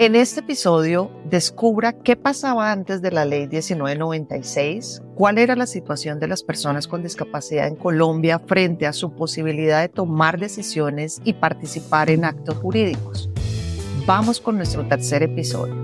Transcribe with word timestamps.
En 0.00 0.14
este 0.14 0.38
episodio, 0.38 1.10
descubra 1.24 1.92
qué 1.92 2.14
pasaba 2.14 2.70
antes 2.70 3.02
de 3.02 3.10
la 3.10 3.24
ley 3.24 3.48
1996, 3.48 5.02
cuál 5.16 5.38
era 5.38 5.56
la 5.56 5.66
situación 5.66 6.20
de 6.20 6.28
las 6.28 6.44
personas 6.44 6.86
con 6.86 7.02
discapacidad 7.02 7.66
en 7.66 7.74
Colombia 7.74 8.38
frente 8.38 8.86
a 8.86 8.92
su 8.92 9.12
posibilidad 9.16 9.80
de 9.80 9.88
tomar 9.88 10.38
decisiones 10.38 11.20
y 11.24 11.32
participar 11.32 12.10
en 12.10 12.24
actos 12.24 12.58
jurídicos. 12.58 13.28
Vamos 14.06 14.40
con 14.40 14.56
nuestro 14.56 14.86
tercer 14.86 15.24
episodio. 15.24 15.74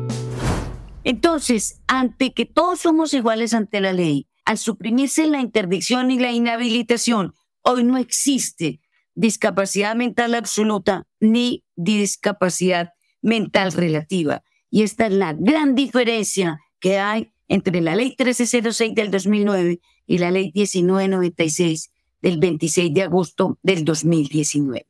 Entonces, 1.02 1.80
ante 1.88 2.32
que 2.32 2.46
todos 2.46 2.78
somos 2.78 3.14
iguales 3.14 3.52
ante 3.52 3.80
la 3.80 3.92
ley, 3.92 4.28
al 4.44 4.58
suprimirse 4.58 5.26
la 5.26 5.40
interdicción 5.40 6.12
y 6.12 6.20
la 6.20 6.30
inhabilitación, 6.30 7.34
hoy 7.62 7.82
no 7.82 7.98
existe 7.98 8.80
discapacidad 9.16 9.96
mental 9.96 10.36
absoluta 10.36 11.08
ni 11.18 11.64
discapacidad 11.74 12.93
mental 13.24 13.72
relativa. 13.72 14.42
Y 14.70 14.82
esta 14.82 15.06
es 15.06 15.12
la 15.12 15.32
gran 15.32 15.74
diferencia 15.74 16.60
que 16.78 16.98
hay 16.98 17.32
entre 17.48 17.80
la 17.80 17.96
ley 17.96 18.14
1306 18.18 18.94
del 18.94 19.10
2009 19.10 19.80
y 20.06 20.18
la 20.18 20.30
ley 20.30 20.52
1996 20.54 21.90
del 22.20 22.38
26 22.38 22.94
de 22.94 23.02
agosto 23.02 23.58
del 23.62 23.84
2019. 23.84 24.86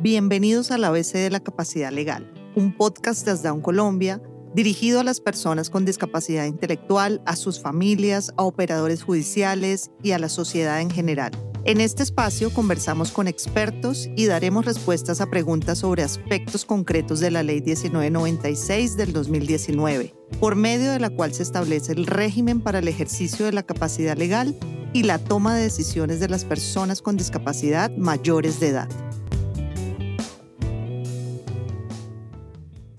Bienvenidos 0.00 0.70
a 0.70 0.78
la 0.78 0.88
ABC 0.88 1.14
de 1.14 1.30
la 1.30 1.40
Capacidad 1.40 1.90
Legal, 1.90 2.30
un 2.54 2.76
podcast 2.76 3.24
de 3.24 3.32
Asdown 3.32 3.62
Colombia 3.62 4.20
dirigido 4.54 5.00
a 5.00 5.04
las 5.04 5.20
personas 5.20 5.70
con 5.70 5.84
discapacidad 5.84 6.44
intelectual, 6.44 7.22
a 7.26 7.36
sus 7.36 7.60
familias, 7.60 8.32
a 8.36 8.44
operadores 8.44 9.02
judiciales 9.02 9.90
y 10.02 10.12
a 10.12 10.18
la 10.18 10.28
sociedad 10.28 10.80
en 10.80 10.90
general. 10.90 11.32
En 11.68 11.80
este 11.80 12.04
espacio 12.04 12.50
conversamos 12.50 13.10
con 13.10 13.26
expertos 13.26 14.08
y 14.14 14.26
daremos 14.26 14.64
respuestas 14.64 15.20
a 15.20 15.28
preguntas 15.28 15.78
sobre 15.78 16.04
aspectos 16.04 16.64
concretos 16.64 17.18
de 17.18 17.32
la 17.32 17.42
Ley 17.42 17.60
1996 17.60 18.96
del 18.96 19.12
2019, 19.12 20.14
por 20.38 20.54
medio 20.54 20.92
de 20.92 21.00
la 21.00 21.10
cual 21.10 21.34
se 21.34 21.42
establece 21.42 21.90
el 21.90 22.06
régimen 22.06 22.60
para 22.60 22.78
el 22.78 22.86
ejercicio 22.86 23.46
de 23.46 23.52
la 23.52 23.64
capacidad 23.64 24.16
legal 24.16 24.54
y 24.92 25.02
la 25.02 25.18
toma 25.18 25.56
de 25.56 25.64
decisiones 25.64 26.20
de 26.20 26.28
las 26.28 26.44
personas 26.44 27.02
con 27.02 27.16
discapacidad 27.16 27.90
mayores 27.90 28.60
de 28.60 28.68
edad. 28.68 28.88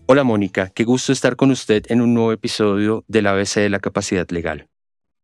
Hola 0.08 0.26
Mónica, 0.26 0.72
qué 0.76 0.84
gusto 0.84 1.14
estar 1.14 1.38
con 1.38 1.52
usted 1.52 1.86
en 1.88 2.02
un 2.02 2.14
nuevo 2.14 2.34
episodio 2.34 3.06
del 3.08 3.28
ABC 3.28 3.62
de 3.62 3.70
la 3.70 3.80
capacidad 3.80 4.30
legal. 4.30 4.68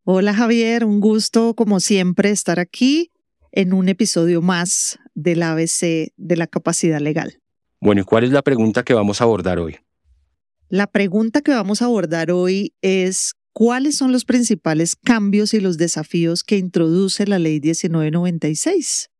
Hola 0.05 0.33
Javier, 0.33 0.85
un 0.85 1.01
gusto 1.01 1.55
como 1.55 1.81
siempre 1.81 2.29
estar 2.29 2.61
aquí 2.61 3.09
en 3.53 3.71
un 3.71 3.87
episodio 3.87 4.41
más 4.41 4.99
del 5.13 5.43
ABC 5.43 6.11
de 6.17 6.35
la 6.35 6.47
capacidad 6.47 6.99
legal. 6.99 7.39
Bueno, 7.79 8.01
¿y 8.01 8.03
cuál 8.03 8.23
es 8.23 8.31
la 8.31 8.41
pregunta 8.41 8.83
que 8.83 8.95
vamos 8.95 9.21
a 9.21 9.25
abordar 9.25 9.59
hoy? 9.59 9.77
La 10.69 10.87
pregunta 10.87 11.41
que 11.41 11.51
vamos 11.51 11.81
a 11.81 11.85
abordar 11.85 12.31
hoy 12.31 12.73
es 12.81 13.35
¿cuáles 13.53 13.95
son 13.95 14.11
los 14.11 14.25
principales 14.25 14.95
cambios 14.95 15.53
y 15.53 15.59
los 15.59 15.77
desafíos 15.77 16.43
que 16.43 16.57
introduce 16.57 17.27
la 17.27 17.37
ley 17.37 17.59
1996? 17.61 19.11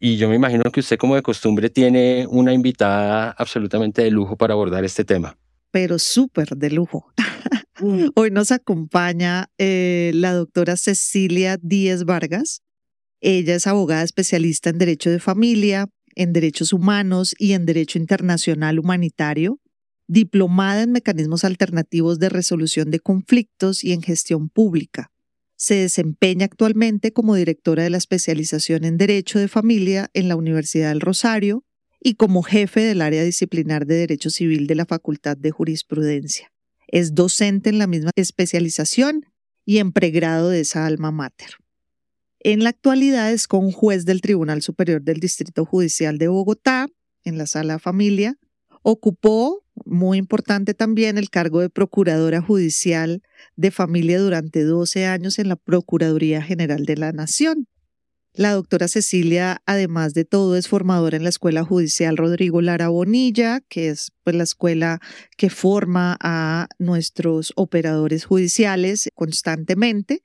Y 0.00 0.16
yo 0.16 0.30
me 0.30 0.36
imagino 0.36 0.64
que 0.72 0.80
usted 0.80 0.96
como 0.96 1.14
de 1.14 1.22
costumbre 1.22 1.68
tiene 1.68 2.26
una 2.28 2.54
invitada 2.54 3.32
absolutamente 3.32 4.02
de 4.02 4.10
lujo 4.10 4.36
para 4.36 4.54
abordar 4.54 4.84
este 4.84 5.04
tema. 5.04 5.36
Pero 5.70 5.98
súper 5.98 6.56
de 6.56 6.70
lujo. 6.70 7.12
Mm. 7.80 8.06
Hoy 8.14 8.30
nos 8.30 8.50
acompaña 8.50 9.50
eh, 9.58 10.10
la 10.14 10.32
doctora 10.32 10.76
Cecilia 10.76 11.58
Díez 11.60 12.04
Vargas. 12.04 12.63
Ella 13.26 13.54
es 13.54 13.66
abogada 13.66 14.02
especialista 14.02 14.68
en 14.68 14.76
Derecho 14.76 15.08
de 15.08 15.18
Familia, 15.18 15.88
en 16.14 16.34
Derechos 16.34 16.74
Humanos 16.74 17.34
y 17.38 17.52
en 17.54 17.64
Derecho 17.64 17.98
Internacional 17.98 18.78
Humanitario, 18.78 19.62
diplomada 20.06 20.82
en 20.82 20.92
Mecanismos 20.92 21.42
Alternativos 21.42 22.18
de 22.18 22.28
Resolución 22.28 22.90
de 22.90 23.00
Conflictos 23.00 23.82
y 23.82 23.94
en 23.94 24.02
Gestión 24.02 24.50
Pública. 24.50 25.10
Se 25.56 25.74
desempeña 25.74 26.44
actualmente 26.44 27.14
como 27.14 27.34
directora 27.34 27.82
de 27.82 27.88
la 27.88 27.96
especialización 27.96 28.84
en 28.84 28.98
Derecho 28.98 29.38
de 29.38 29.48
Familia 29.48 30.10
en 30.12 30.28
la 30.28 30.36
Universidad 30.36 30.90
del 30.90 31.00
Rosario 31.00 31.64
y 32.02 32.16
como 32.16 32.42
jefe 32.42 32.82
del 32.82 33.00
área 33.00 33.24
disciplinar 33.24 33.86
de 33.86 33.94
Derecho 33.94 34.28
Civil 34.28 34.66
de 34.66 34.74
la 34.74 34.84
Facultad 34.84 35.38
de 35.38 35.50
Jurisprudencia. 35.50 36.52
Es 36.88 37.14
docente 37.14 37.70
en 37.70 37.78
la 37.78 37.86
misma 37.86 38.10
especialización 38.16 39.24
y 39.64 39.78
en 39.78 39.92
pregrado 39.92 40.50
de 40.50 40.60
esa 40.60 40.84
alma 40.84 41.10
mater. 41.10 41.63
En 42.46 42.62
la 42.62 42.68
actualidad 42.68 43.32
es 43.32 43.48
con 43.48 43.72
juez 43.72 44.04
del 44.04 44.20
Tribunal 44.20 44.60
Superior 44.60 45.00
del 45.00 45.18
Distrito 45.18 45.64
Judicial 45.64 46.18
de 46.18 46.28
Bogotá, 46.28 46.88
en 47.24 47.38
la 47.38 47.46
Sala 47.46 47.78
Familia. 47.78 48.36
Ocupó, 48.82 49.64
muy 49.86 50.18
importante 50.18 50.74
también, 50.74 51.16
el 51.16 51.30
cargo 51.30 51.60
de 51.60 51.70
Procuradora 51.70 52.42
Judicial 52.42 53.22
de 53.56 53.70
Familia 53.70 54.20
durante 54.20 54.62
12 54.62 55.06
años 55.06 55.38
en 55.38 55.48
la 55.48 55.56
Procuraduría 55.56 56.42
General 56.42 56.84
de 56.84 56.98
la 56.98 57.12
Nación. 57.12 57.66
La 58.34 58.52
doctora 58.52 58.88
Cecilia, 58.88 59.62
además 59.64 60.12
de 60.12 60.26
todo, 60.26 60.54
es 60.56 60.68
formadora 60.68 61.16
en 61.16 61.22
la 61.22 61.30
Escuela 61.30 61.64
Judicial 61.64 62.18
Rodrigo 62.18 62.60
Lara 62.60 62.88
Bonilla, 62.88 63.62
que 63.70 63.88
es 63.88 64.12
pues, 64.22 64.36
la 64.36 64.42
escuela 64.42 65.00
que 65.38 65.48
forma 65.48 66.18
a 66.20 66.68
nuestros 66.78 67.54
operadores 67.56 68.26
judiciales 68.26 69.08
constantemente. 69.14 70.20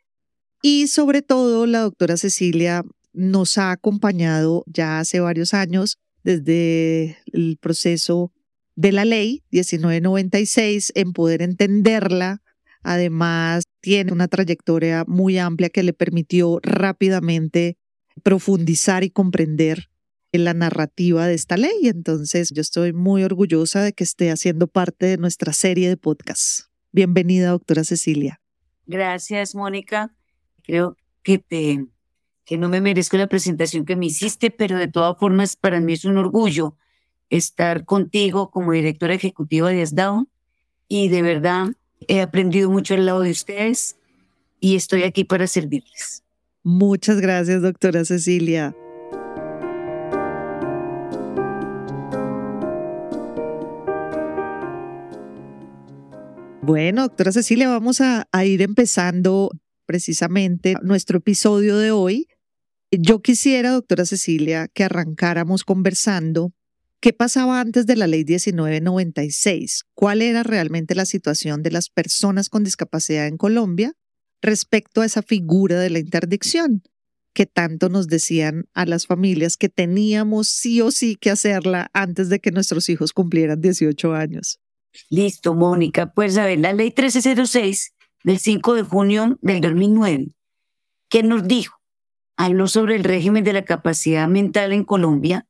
Y 0.62 0.88
sobre 0.88 1.22
todo, 1.22 1.66
la 1.66 1.82
doctora 1.82 2.18
Cecilia 2.18 2.84
nos 3.14 3.58
ha 3.58 3.72
acompañado 3.72 4.64
ya 4.68 5.00
hace 5.00 5.20
varios 5.20 5.54
años 5.54 5.98
desde 6.24 7.18
el 7.32 7.58
proceso 7.60 8.32
de 8.76 8.92
la 8.92 9.06
ley 9.06 9.44
1996 9.52 10.92
en 10.96 11.14
poder 11.14 11.42
entenderla. 11.42 12.42
Además, 12.84 13.64
tiene 13.82 14.12
una 14.12 14.28
trayectoria 14.28 15.06
muy 15.08 15.38
amplia 15.38 15.70
que 15.70 15.84
le 15.84 15.94
permitió 15.94 16.60
rápidamente 16.62 17.78
profundizar 18.24 19.04
y 19.04 19.10
comprender 19.10 19.90
la 20.32 20.54
narrativa 20.54 21.28
de 21.28 21.34
esta 21.34 21.58
ley. 21.58 21.88
Entonces, 21.88 22.52
yo 22.52 22.62
estoy 22.62 22.94
muy 22.94 23.24
orgullosa 23.24 23.82
de 23.82 23.94
que 23.94 24.04
esté 24.04 24.32
haciendo 24.32 24.68
parte 24.68 25.08
de 25.08 25.18
nuestra 25.18 25.54
serie 25.54 25.90
de 25.90 25.98
podcasts. 25.98 26.70
Bienvenida, 26.92 27.50
doctora 27.50 27.84
Cecilia. 27.84 28.42
Gracias, 28.86 29.56
Mónica. 29.56 30.16
Creo 30.70 30.98
que 31.24 31.40
te 31.40 31.88
que 32.46 32.56
no 32.60 32.70
me 32.70 32.80
merezco 32.80 33.18
la 33.18 33.26
presentación 33.26 33.86
que 33.86 33.96
me 33.96 34.06
hiciste, 34.06 34.52
pero 34.52 34.78
de 34.78 34.88
todas 34.88 35.18
formas 35.18 35.56
para 35.56 35.80
mí 35.80 35.94
es 35.94 36.06
un 36.06 36.18
orgullo 36.18 36.78
estar 37.32 37.86
contigo 37.86 38.52
como 38.52 38.74
directora 38.74 39.16
ejecutiva 39.16 39.72
de 39.72 39.82
ASDAO 39.82 40.28
y 40.88 41.10
de 41.10 41.24
verdad 41.24 41.70
he 42.08 42.22
aprendido 42.22 42.70
mucho 42.70 42.94
al 42.94 43.08
lado 43.08 43.22
de 43.22 43.32
ustedes 43.32 43.98
y 44.60 44.76
estoy 44.76 45.02
aquí 45.06 45.24
para 45.24 45.48
servirles. 45.48 46.24
Muchas 46.62 47.20
gracias, 47.20 47.64
doctora 47.64 48.06
Cecilia. 48.06 48.76
Bueno, 56.62 57.02
doctora 57.02 57.32
Cecilia, 57.32 57.70
vamos 57.70 58.02
a 58.02 58.46
ir 58.46 58.62
empezando 58.62 59.50
precisamente 59.90 60.76
nuestro 60.84 61.18
episodio 61.18 61.76
de 61.76 61.90
hoy. 61.90 62.28
Yo 62.92 63.24
quisiera, 63.24 63.72
doctora 63.72 64.06
Cecilia, 64.06 64.68
que 64.68 64.84
arrancáramos 64.84 65.64
conversando 65.64 66.54
qué 67.00 67.12
pasaba 67.12 67.60
antes 67.60 67.88
de 67.88 67.96
la 67.96 68.06
ley 68.06 68.24
1996, 68.24 69.86
cuál 69.96 70.22
era 70.22 70.44
realmente 70.44 70.94
la 70.94 71.06
situación 71.06 71.64
de 71.64 71.72
las 71.72 71.90
personas 71.90 72.50
con 72.50 72.64
discapacidad 72.64 73.26
en 73.26 73.38
Colombia 73.38 73.94
respecto 74.44 75.02
a 75.02 75.08
esa 75.08 75.24
figura 75.24 75.80
de 75.80 75.90
la 75.90 75.98
interdicción 75.98 76.84
que 77.34 77.48
tanto 77.48 77.90
nos 77.90 78.08
decían 78.08 78.66
a 78.76 78.86
las 78.86 79.08
familias 79.08 79.58
que 79.58 79.70
teníamos 79.70 80.50
sí 80.50 80.82
o 80.82 80.92
sí 80.92 81.16
que 81.16 81.32
hacerla 81.32 81.90
antes 81.94 82.30
de 82.30 82.40
que 82.40 82.52
nuestros 82.52 82.90
hijos 82.90 83.12
cumplieran 83.12 83.60
18 83.60 84.14
años. 84.14 84.60
Listo, 85.10 85.56
Mónica. 85.56 86.14
Pues 86.14 86.38
a 86.38 86.46
ver, 86.46 86.60
la 86.60 86.74
ley 86.74 86.94
1306 86.96 87.96
del 88.24 88.40
5 88.40 88.74
de 88.74 88.84
junio 88.84 89.38
del 89.42 89.62
2009, 89.62 90.32
que 91.10 91.24
nos 91.24 91.48
dijo, 91.48 91.80
habló 92.38 92.68
sobre 92.68 92.96
el 92.96 93.04
régimen 93.04 93.44
de 93.44 93.54
la 93.54 93.66
capacidad 93.66 94.28
mental 94.28 94.74
en 94.74 94.84
Colombia 94.84 95.48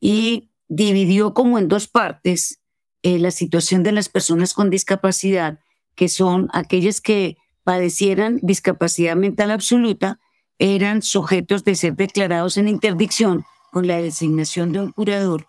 y 0.00 0.50
dividió 0.68 1.34
como 1.34 1.58
en 1.58 1.68
dos 1.68 1.88
partes 1.88 2.60
eh, 3.02 3.18
la 3.18 3.30
situación 3.30 3.82
de 3.82 3.92
las 3.92 4.08
personas 4.08 4.54
con 4.54 4.70
discapacidad, 4.70 5.58
que 5.94 6.08
son 6.08 6.48
aquellas 6.52 7.00
que 7.00 7.38
padecieran 7.64 8.38
discapacidad 8.42 9.16
mental 9.16 9.50
absoluta, 9.50 10.18
eran 10.58 11.02
sujetos 11.02 11.64
de 11.64 11.74
ser 11.74 11.96
declarados 11.96 12.56
en 12.56 12.68
interdicción 12.68 13.44
con 13.72 13.86
la 13.86 13.96
designación 13.96 14.72
de 14.72 14.80
un 14.80 14.92
curador, 14.92 15.46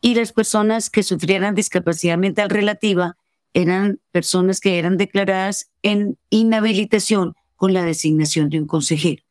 y 0.00 0.14
las 0.14 0.32
personas 0.32 0.88
que 0.88 1.02
sufrieran 1.02 1.54
discapacidad 1.54 2.16
mental 2.16 2.48
relativa 2.48 3.16
eran 3.56 4.00
personas 4.12 4.60
que 4.60 4.78
eran 4.78 4.98
declaradas 4.98 5.70
en 5.80 6.18
inhabilitación 6.28 7.32
con 7.54 7.72
la 7.72 7.84
designación 7.84 8.50
de 8.50 8.60
un 8.60 8.66
consejero. 8.66 9.22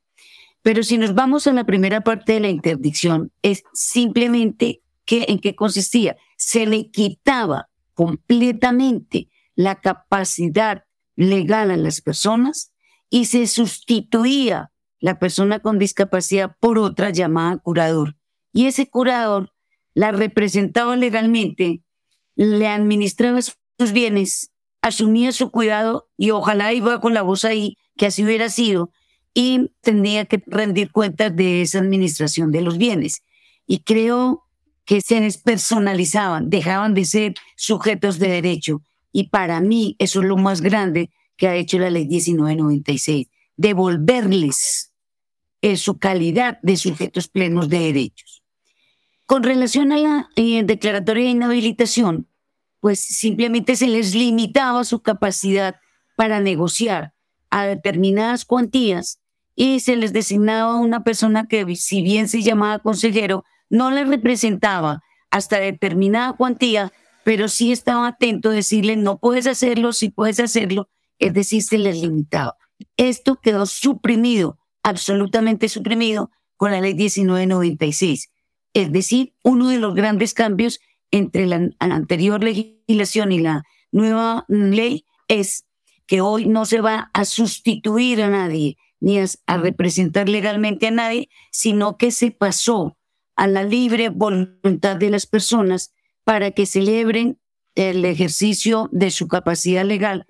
Pero 0.63 0.81
si 0.81 0.97
nos 0.97 1.13
vamos 1.13 1.45
a 1.45 1.53
la 1.53 1.63
primera 1.63 2.01
parte 2.01 2.33
de 2.33 2.39
la 2.39 2.49
interdicción, 2.49 3.31
es 3.43 3.63
simplemente 3.73 4.81
que, 5.05 5.25
en 5.27 5.37
qué 5.37 5.53
consistía. 5.53 6.17
Se 6.37 6.65
le 6.65 6.89
quitaba 6.89 7.69
completamente 7.93 9.29
la 9.53 9.79
capacidad 9.79 10.85
legal 11.15 11.69
a 11.69 11.77
las 11.77 12.01
personas 12.01 12.73
y 13.11 13.25
se 13.25 13.45
sustituía 13.45 14.71
la 14.99 15.19
persona 15.19 15.59
con 15.59 15.77
discapacidad 15.77 16.57
por 16.59 16.79
otra 16.79 17.11
llamada 17.11 17.59
curador. 17.59 18.15
Y 18.51 18.65
ese 18.65 18.89
curador 18.89 19.53
la 19.93 20.11
representaba 20.11 20.95
legalmente, 20.95 21.83
le 22.35 22.67
administraba 22.67 23.39
sus 23.77 23.91
bienes, 23.91 24.51
asumía 24.81 25.31
su 25.31 25.51
cuidado 25.51 26.09
y 26.17 26.31
ojalá 26.31 26.73
iba 26.73 26.99
con 27.01 27.13
la 27.13 27.21
voz 27.21 27.45
ahí, 27.45 27.77
que 27.97 28.07
así 28.07 28.23
hubiera 28.23 28.49
sido, 28.49 28.91
y 29.33 29.71
tendría 29.81 30.25
que 30.25 30.43
rendir 30.47 30.91
cuentas 30.91 31.35
de 31.35 31.61
esa 31.61 31.79
administración 31.79 32.51
de 32.51 32.61
los 32.61 32.77
bienes. 32.77 33.23
Y 33.67 33.79
creo 33.79 34.43
que 34.85 35.01
se 35.01 35.19
despersonalizaban, 35.19 36.49
dejaban 36.49 36.93
de 36.93 37.05
ser 37.05 37.33
sujetos 37.55 38.19
de 38.19 38.29
derecho. 38.29 38.81
Y 39.11 39.29
para 39.29 39.59
mí 39.59 39.95
eso 39.99 40.21
es 40.21 40.27
lo 40.27 40.37
más 40.37 40.61
grande 40.61 41.09
que 41.35 41.47
ha 41.47 41.55
hecho 41.55 41.79
la 41.79 41.89
ley 41.89 42.05
1996, 42.07 43.27
devolverles 43.57 44.91
su 45.75 45.97
calidad 45.97 46.59
de 46.61 46.77
sujetos 46.77 47.27
plenos 47.27 47.69
de 47.69 47.79
derechos. 47.79 48.43
Con 49.25 49.41
relación 49.41 49.91
a 49.91 49.97
la 49.97 50.29
eh, 50.35 50.63
declaratoria 50.63 51.23
de 51.23 51.31
inhabilitación, 51.31 52.27
pues 52.79 52.99
simplemente 52.99 53.75
se 53.75 53.87
les 53.87 54.13
limitaba 54.13 54.83
su 54.83 55.01
capacidad 55.01 55.75
para 56.15 56.39
negociar 56.39 57.13
a 57.49 57.65
determinadas 57.65 58.45
cuantías 58.45 59.19
y 59.55 59.79
se 59.79 59.95
les 59.95 60.13
designaba 60.13 60.75
una 60.75 61.03
persona 61.03 61.47
que, 61.47 61.75
si 61.75 62.01
bien 62.01 62.27
se 62.27 62.41
llamaba 62.41 62.79
consejero, 62.79 63.45
no 63.69 63.91
les 63.91 64.07
representaba 64.07 65.01
hasta 65.31 65.59
determinada 65.59 66.33
cuantía, 66.33 66.91
pero 67.23 67.47
sí 67.47 67.71
estaba 67.71 68.07
atento 68.07 68.49
a 68.49 68.53
decirle, 68.53 68.95
no 68.95 69.19
puedes 69.19 69.47
hacerlo, 69.47 69.93
si 69.93 70.09
puedes 70.09 70.39
hacerlo, 70.39 70.89
es 71.19 71.33
decir, 71.33 71.63
se 71.63 71.77
les 71.77 72.01
limitaba. 72.01 72.55
Esto 72.97 73.39
quedó 73.41 73.65
suprimido, 73.65 74.59
absolutamente 74.83 75.69
suprimido 75.69 76.31
con 76.57 76.71
la 76.71 76.81
ley 76.81 76.93
1996. 76.93 78.31
Es 78.73 78.91
decir, 78.91 79.33
uno 79.41 79.69
de 79.69 79.79
los 79.79 79.95
grandes 79.95 80.33
cambios 80.33 80.79
entre 81.11 81.45
la, 81.45 81.69
anterior 81.79 82.43
legislación 82.43 83.31
y 83.31 83.39
la 83.39 83.63
nueva 83.91 84.45
ley 84.47 85.05
es 85.27 85.65
que 86.07 86.21
hoy 86.21 86.45
no 86.45 86.65
se 86.65 86.81
va 86.81 87.09
a 87.13 87.25
sustituir 87.25 88.21
a 88.21 88.29
nadie 88.29 88.77
ni 88.99 89.19
a, 89.19 89.25
a 89.47 89.57
representar 89.57 90.29
legalmente 90.29 90.87
a 90.87 90.91
nadie, 90.91 91.29
sino 91.51 91.97
que 91.97 92.11
se 92.11 92.31
pasó 92.31 92.97
a 93.35 93.47
la 93.47 93.63
libre 93.63 94.09
voluntad 94.09 94.95
de 94.97 95.09
las 95.09 95.25
personas 95.25 95.93
para 96.23 96.51
que 96.51 96.65
celebren 96.65 97.39
el 97.75 98.05
ejercicio 98.05 98.89
de 98.91 99.11
su 99.11 99.27
capacidad 99.27 99.83
legal 99.83 100.25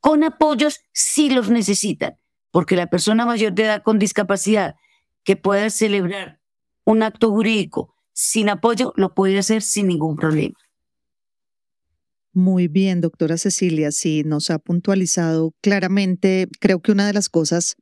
con 0.00 0.24
apoyos 0.24 0.80
si 0.92 1.30
los 1.30 1.48
necesitan, 1.48 2.16
porque 2.50 2.74
la 2.74 2.88
persona 2.88 3.24
mayor 3.24 3.52
de 3.52 3.62
edad 3.62 3.82
con 3.84 4.00
discapacidad 4.00 4.74
que 5.22 5.36
pueda 5.36 5.70
celebrar 5.70 6.40
un 6.84 7.04
acto 7.04 7.30
jurídico 7.30 7.91
sin 8.12 8.48
apoyo 8.48 8.92
lo 8.96 9.14
puede 9.14 9.38
hacer 9.38 9.62
sin 9.62 9.88
ningún 9.88 10.16
problema. 10.16 10.54
Muy 12.34 12.66
bien, 12.66 13.02
doctora 13.02 13.36
Cecilia, 13.36 13.92
sí, 13.92 14.22
nos 14.24 14.50
ha 14.50 14.58
puntualizado 14.58 15.54
claramente. 15.60 16.48
Creo 16.60 16.80
que 16.80 16.92
una 16.92 17.06
de 17.06 17.12
las 17.12 17.28
cosas 17.28 17.76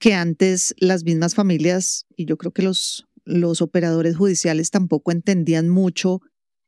que 0.00 0.14
antes 0.14 0.74
las 0.78 1.04
mismas 1.04 1.36
familias, 1.36 2.06
y 2.16 2.24
yo 2.24 2.36
creo 2.36 2.50
que 2.50 2.62
los, 2.62 3.06
los 3.24 3.62
operadores 3.62 4.16
judiciales 4.16 4.70
tampoco 4.70 5.12
entendían 5.12 5.68
mucho, 5.68 6.20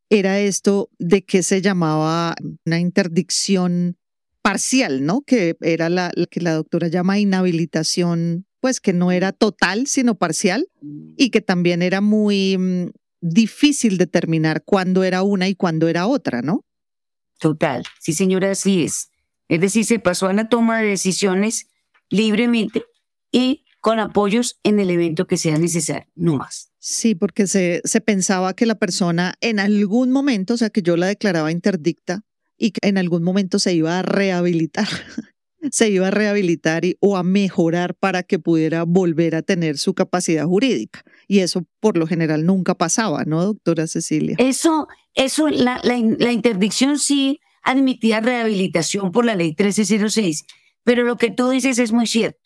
era 0.09 0.39
esto 0.39 0.89
de 0.97 1.25
que 1.25 1.43
se 1.43 1.61
llamaba 1.61 2.35
una 2.65 2.79
interdicción 2.79 3.97
parcial, 4.41 5.03
¿no? 5.03 5.21
Que 5.21 5.57
era 5.59 5.89
la, 5.89 6.11
que 6.29 6.39
la 6.39 6.53
doctora 6.53 6.87
llama 6.87 7.19
inhabilitación, 7.19 8.45
pues 8.61 8.79
que 8.79 8.93
no 8.93 9.11
era 9.11 9.33
total, 9.33 9.87
sino 9.87 10.15
parcial, 10.15 10.69
y 11.17 11.31
que 11.31 11.41
también 11.41 11.81
era 11.81 11.99
muy 11.99 12.57
mm, 12.57 12.91
difícil 13.29 13.97
determinar 13.97 14.63
cuándo 14.63 15.03
era 15.03 15.23
una 15.23 15.47
y 15.47 15.55
cuándo 15.55 15.87
era 15.87 16.07
otra, 16.07 16.41
¿no? 16.41 16.65
Total, 17.39 17.83
sí 17.99 18.13
señora, 18.13 18.51
así 18.51 18.83
es. 18.83 19.09
Es 19.47 19.61
decir, 19.61 19.85
se 19.85 19.99
pasó 19.99 20.27
a 20.27 20.33
la 20.33 20.49
toma 20.49 20.79
de 20.79 20.87
decisiones 20.87 21.67
libremente 22.09 22.83
y 23.31 23.65
con 23.81 23.99
apoyos 23.99 24.59
en 24.63 24.79
el 24.79 24.89
evento 24.89 25.27
que 25.27 25.37
sea 25.37 25.57
necesario, 25.57 26.07
no 26.15 26.37
más. 26.37 26.71
Sí, 26.79 27.15
porque 27.15 27.47
se, 27.47 27.81
se 27.83 28.01
pensaba 28.01 28.53
que 28.53 28.65
la 28.65 28.75
persona 28.75 29.35
en 29.41 29.59
algún 29.59 30.11
momento, 30.11 30.55
o 30.55 30.57
sea, 30.57 30.69
que 30.69 30.81
yo 30.81 30.97
la 30.97 31.07
declaraba 31.07 31.51
interdicta, 31.51 32.23
y 32.57 32.71
que 32.71 32.87
en 32.87 32.97
algún 32.97 33.23
momento 33.23 33.59
se 33.59 33.73
iba 33.73 33.99
a 33.99 34.01
rehabilitar, 34.01 34.87
se 35.71 35.89
iba 35.89 36.07
a 36.07 36.11
rehabilitar 36.11 36.83
o 36.99 37.17
a 37.17 37.23
mejorar 37.23 37.95
para 37.95 38.23
que 38.23 38.39
pudiera 38.39 38.83
volver 38.83 39.35
a 39.35 39.41
tener 39.41 39.77
su 39.77 39.93
capacidad 39.93 40.45
jurídica. 40.45 41.03
Y 41.27 41.39
eso 41.39 41.65
por 41.79 41.97
lo 41.97 42.07
general 42.07 42.45
nunca 42.45 42.75
pasaba, 42.75 43.23
¿no, 43.25 43.43
doctora 43.43 43.87
Cecilia? 43.87 44.35
Eso, 44.39 44.87
eso, 45.13 45.49
la, 45.49 45.79
la, 45.83 45.97
la 46.19 46.31
interdicción 46.31 46.99
sí 46.99 47.39
admitía 47.63 48.21
rehabilitación 48.21 49.11
por 49.11 49.25
la 49.25 49.35
ley 49.35 49.49
1306, 49.49 50.45
pero 50.83 51.03
lo 51.03 51.17
que 51.17 51.31
tú 51.31 51.49
dices 51.49 51.79
es 51.79 51.91
muy 51.91 52.07
cierto. 52.07 52.39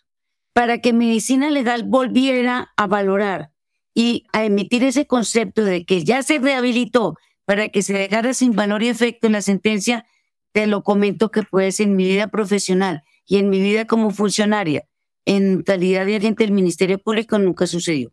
Para 0.54 0.80
que 0.80 0.94
medicina 0.94 1.52
legal 1.52 1.84
volviera 1.84 2.72
a 2.76 2.88
valorar 2.88 3.52
y 3.94 4.26
a 4.32 4.46
emitir 4.46 4.84
ese 4.84 5.06
concepto 5.06 5.64
de 5.64 5.86
que 5.86 6.04
ya 6.04 6.24
se 6.24 6.40
rehabilitó, 6.40 7.16
para 7.46 7.70
que 7.70 7.82
se 7.82 7.94
dejara 7.94 8.34
sin 8.34 8.54
valor 8.54 8.82
y 8.82 8.88
efecto 8.88 9.28
en 9.28 9.34
la 9.34 9.42
sentencia, 9.42 10.06
te 10.52 10.68
lo 10.68 10.84
comento 10.84 11.32
que 11.32 11.44
pues 11.44 11.80
en 11.80 11.96
mi 11.96 12.06
vida 12.06 12.28
profesional 12.28 13.04
y 13.26 13.38
en 13.38 13.50
mi 13.50 13.60
vida 13.60 13.86
como 13.86 14.12
funcionaria, 14.12 14.88
en 15.26 15.62
calidad 15.62 16.06
de 16.06 16.16
agente 16.16 16.44
del 16.44 16.54
Ministerio 16.54 16.98
Público, 17.00 17.38
nunca 17.38 17.68
sucedió. 17.68 18.12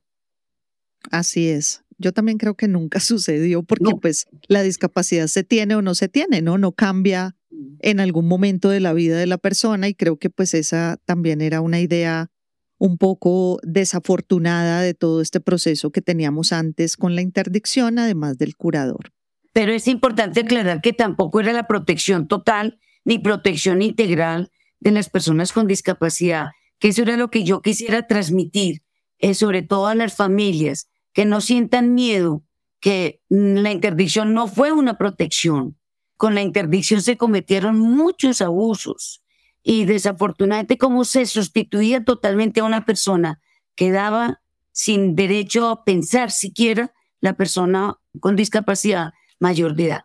Así 1.10 1.48
es. 1.48 1.82
Yo 1.98 2.12
también 2.12 2.38
creo 2.38 2.54
que 2.54 2.68
nunca 2.68 3.00
sucedió 3.00 3.62
porque 3.62 3.92
pues 4.00 4.26
la 4.48 4.62
discapacidad 4.62 5.26
se 5.26 5.44
tiene 5.44 5.74
o 5.74 5.82
no 5.82 5.94
se 5.94 6.08
tiene, 6.08 6.42
¿no? 6.42 6.58
No 6.58 6.72
cambia 6.72 7.36
en 7.80 8.00
algún 8.00 8.26
momento 8.26 8.68
de 8.68 8.80
la 8.80 8.92
vida 8.92 9.16
de 9.18 9.26
la 9.26 9.38
persona 9.38 9.88
y 9.88 9.94
creo 9.94 10.18
que 10.18 10.28
pues 10.28 10.52
esa 10.54 10.98
también 11.06 11.40
era 11.40 11.60
una 11.60 11.80
idea 11.80 12.30
un 12.78 12.98
poco 12.98 13.58
desafortunada 13.62 14.82
de 14.82 14.92
todo 14.92 15.22
este 15.22 15.40
proceso 15.40 15.90
que 15.90 16.02
teníamos 16.02 16.52
antes 16.52 16.98
con 16.98 17.14
la 17.14 17.22
interdicción, 17.22 17.98
además 17.98 18.36
del 18.36 18.56
curador. 18.56 19.15
Pero 19.56 19.72
es 19.72 19.88
importante 19.88 20.40
aclarar 20.40 20.82
que 20.82 20.92
tampoco 20.92 21.40
era 21.40 21.50
la 21.54 21.66
protección 21.66 22.28
total 22.28 22.78
ni 23.06 23.18
protección 23.18 23.80
integral 23.80 24.50
de 24.80 24.90
las 24.90 25.08
personas 25.08 25.54
con 25.54 25.66
discapacidad, 25.66 26.48
que 26.78 26.88
eso 26.88 27.00
era 27.00 27.16
lo 27.16 27.30
que 27.30 27.42
yo 27.42 27.62
quisiera 27.62 28.06
transmitir, 28.06 28.82
eh, 29.16 29.32
sobre 29.32 29.62
todo 29.62 29.86
a 29.86 29.94
las 29.94 30.14
familias, 30.14 30.90
que 31.14 31.24
no 31.24 31.40
sientan 31.40 31.94
miedo, 31.94 32.44
que 32.80 33.22
la 33.30 33.72
interdicción 33.72 34.34
no 34.34 34.46
fue 34.46 34.72
una 34.72 34.98
protección. 34.98 35.78
Con 36.18 36.34
la 36.34 36.42
interdicción 36.42 37.00
se 37.00 37.16
cometieron 37.16 37.80
muchos 37.80 38.42
abusos 38.42 39.22
y 39.62 39.86
desafortunadamente 39.86 40.76
como 40.76 41.06
se 41.06 41.24
sustituía 41.24 42.04
totalmente 42.04 42.60
a 42.60 42.64
una 42.64 42.84
persona, 42.84 43.40
quedaba 43.74 44.42
sin 44.72 45.16
derecho 45.16 45.66
a 45.70 45.82
pensar 45.82 46.30
siquiera 46.30 46.92
la 47.22 47.38
persona 47.38 47.96
con 48.20 48.36
discapacidad 48.36 49.14
mayor 49.38 49.74
de 49.74 49.86
edad. 49.86 50.00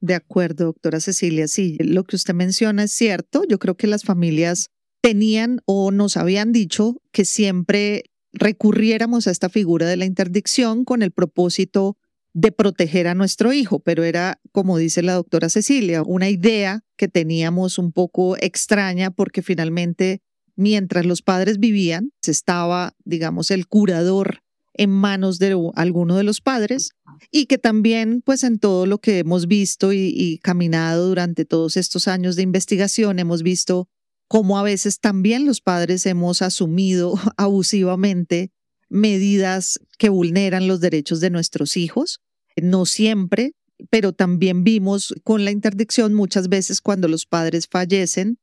De 0.00 0.14
acuerdo, 0.14 0.66
doctora 0.66 1.00
Cecilia. 1.00 1.48
Sí, 1.48 1.76
lo 1.80 2.04
que 2.04 2.16
usted 2.16 2.34
menciona 2.34 2.84
es 2.84 2.92
cierto. 2.92 3.42
Yo 3.48 3.58
creo 3.58 3.76
que 3.76 3.86
las 3.86 4.04
familias 4.04 4.68
tenían 5.00 5.60
o 5.64 5.90
nos 5.90 6.16
habían 6.16 6.52
dicho 6.52 7.00
que 7.12 7.24
siempre 7.24 8.04
recurriéramos 8.32 9.26
a 9.26 9.30
esta 9.30 9.48
figura 9.48 9.86
de 9.86 9.96
la 9.96 10.04
interdicción 10.04 10.84
con 10.84 11.02
el 11.02 11.10
propósito 11.10 11.96
de 12.34 12.52
proteger 12.52 13.08
a 13.08 13.14
nuestro 13.14 13.54
hijo, 13.54 13.80
pero 13.80 14.04
era, 14.04 14.40
como 14.52 14.76
dice 14.76 15.02
la 15.02 15.14
doctora 15.14 15.48
Cecilia, 15.48 16.02
una 16.02 16.28
idea 16.28 16.84
que 16.96 17.08
teníamos 17.08 17.78
un 17.78 17.92
poco 17.92 18.36
extraña 18.36 19.10
porque 19.10 19.40
finalmente, 19.40 20.20
mientras 20.54 21.06
los 21.06 21.22
padres 21.22 21.58
vivían, 21.58 22.10
estaba, 22.26 22.94
digamos, 23.04 23.50
el 23.50 23.66
curador 23.66 24.42
en 24.78 24.90
manos 24.90 25.38
de 25.38 25.56
alguno 25.74 26.16
de 26.16 26.22
los 26.22 26.40
padres 26.40 26.90
y 27.30 27.46
que 27.46 27.58
también 27.58 28.22
pues 28.24 28.44
en 28.44 28.58
todo 28.58 28.86
lo 28.86 28.98
que 28.98 29.18
hemos 29.18 29.46
visto 29.46 29.92
y, 29.92 30.38
caminado 30.42 31.08
durante 31.08 31.44
todos 31.44 31.76
estos 31.76 32.08
años 32.08 32.36
de 32.36 32.42
investigación 32.42 33.18
hemos 33.18 33.42
visto 33.42 33.88
cómo 34.28 34.58
a 34.58 34.62
veces 34.62 35.00
también 35.00 35.46
los 35.46 35.60
padres 35.60 36.04
hemos 36.06 36.42
asumido 36.42 37.14
abusivamente 37.36 38.50
medidas 38.88 39.80
que 39.98 40.10
vulneran 40.10 40.68
los 40.68 40.80
derechos 40.80 41.20
de 41.20 41.30
nuestros 41.30 41.76
hijos, 41.76 42.20
no 42.56 42.86
siempre, 42.86 43.52
pero 43.90 44.12
también 44.12 44.62
vimos 44.62 45.14
con 45.24 45.44
la 45.44 45.50
interdicción 45.50 46.14
muchas 46.14 46.48
veces 46.48 46.80
cuando 46.80 47.08
los 47.08 47.26
padres 47.26 47.66
fallecen, 47.68 48.38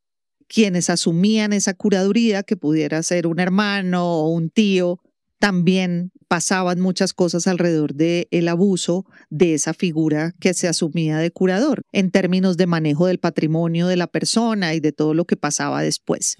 quienes 0.47 0.89
asumían 0.89 1.53
esa 1.53 1.73
curaduría, 1.73 2.43
que 2.43 2.57
pudiera 2.57 3.01
ser 3.03 3.25
un 3.25 3.39
hermano 3.39 4.05
o 4.05 4.29
un 4.29 4.49
tío, 4.49 4.99
también 5.43 6.13
pasaban 6.29 6.79
muchas 6.79 7.12
cosas 7.12 7.47
alrededor 7.47 7.95
del 7.95 8.29
el 8.31 8.47
abuso 8.47 9.05
de 9.29 9.55
esa 9.55 9.73
figura 9.73 10.31
que 10.39 10.53
se 10.53 10.69
asumía 10.69 11.17
de 11.17 11.31
curador, 11.31 11.81
en 11.91 12.12
términos 12.12 12.55
de 12.55 12.65
manejo 12.65 13.07
del 13.07 13.19
patrimonio 13.19 13.88
de 13.88 13.97
la 13.97 14.07
persona 14.07 14.73
y 14.73 14.79
de 14.79 14.93
todo 14.93 15.13
lo 15.13 15.25
que 15.25 15.35
pasaba 15.35 15.81
después. 15.81 16.38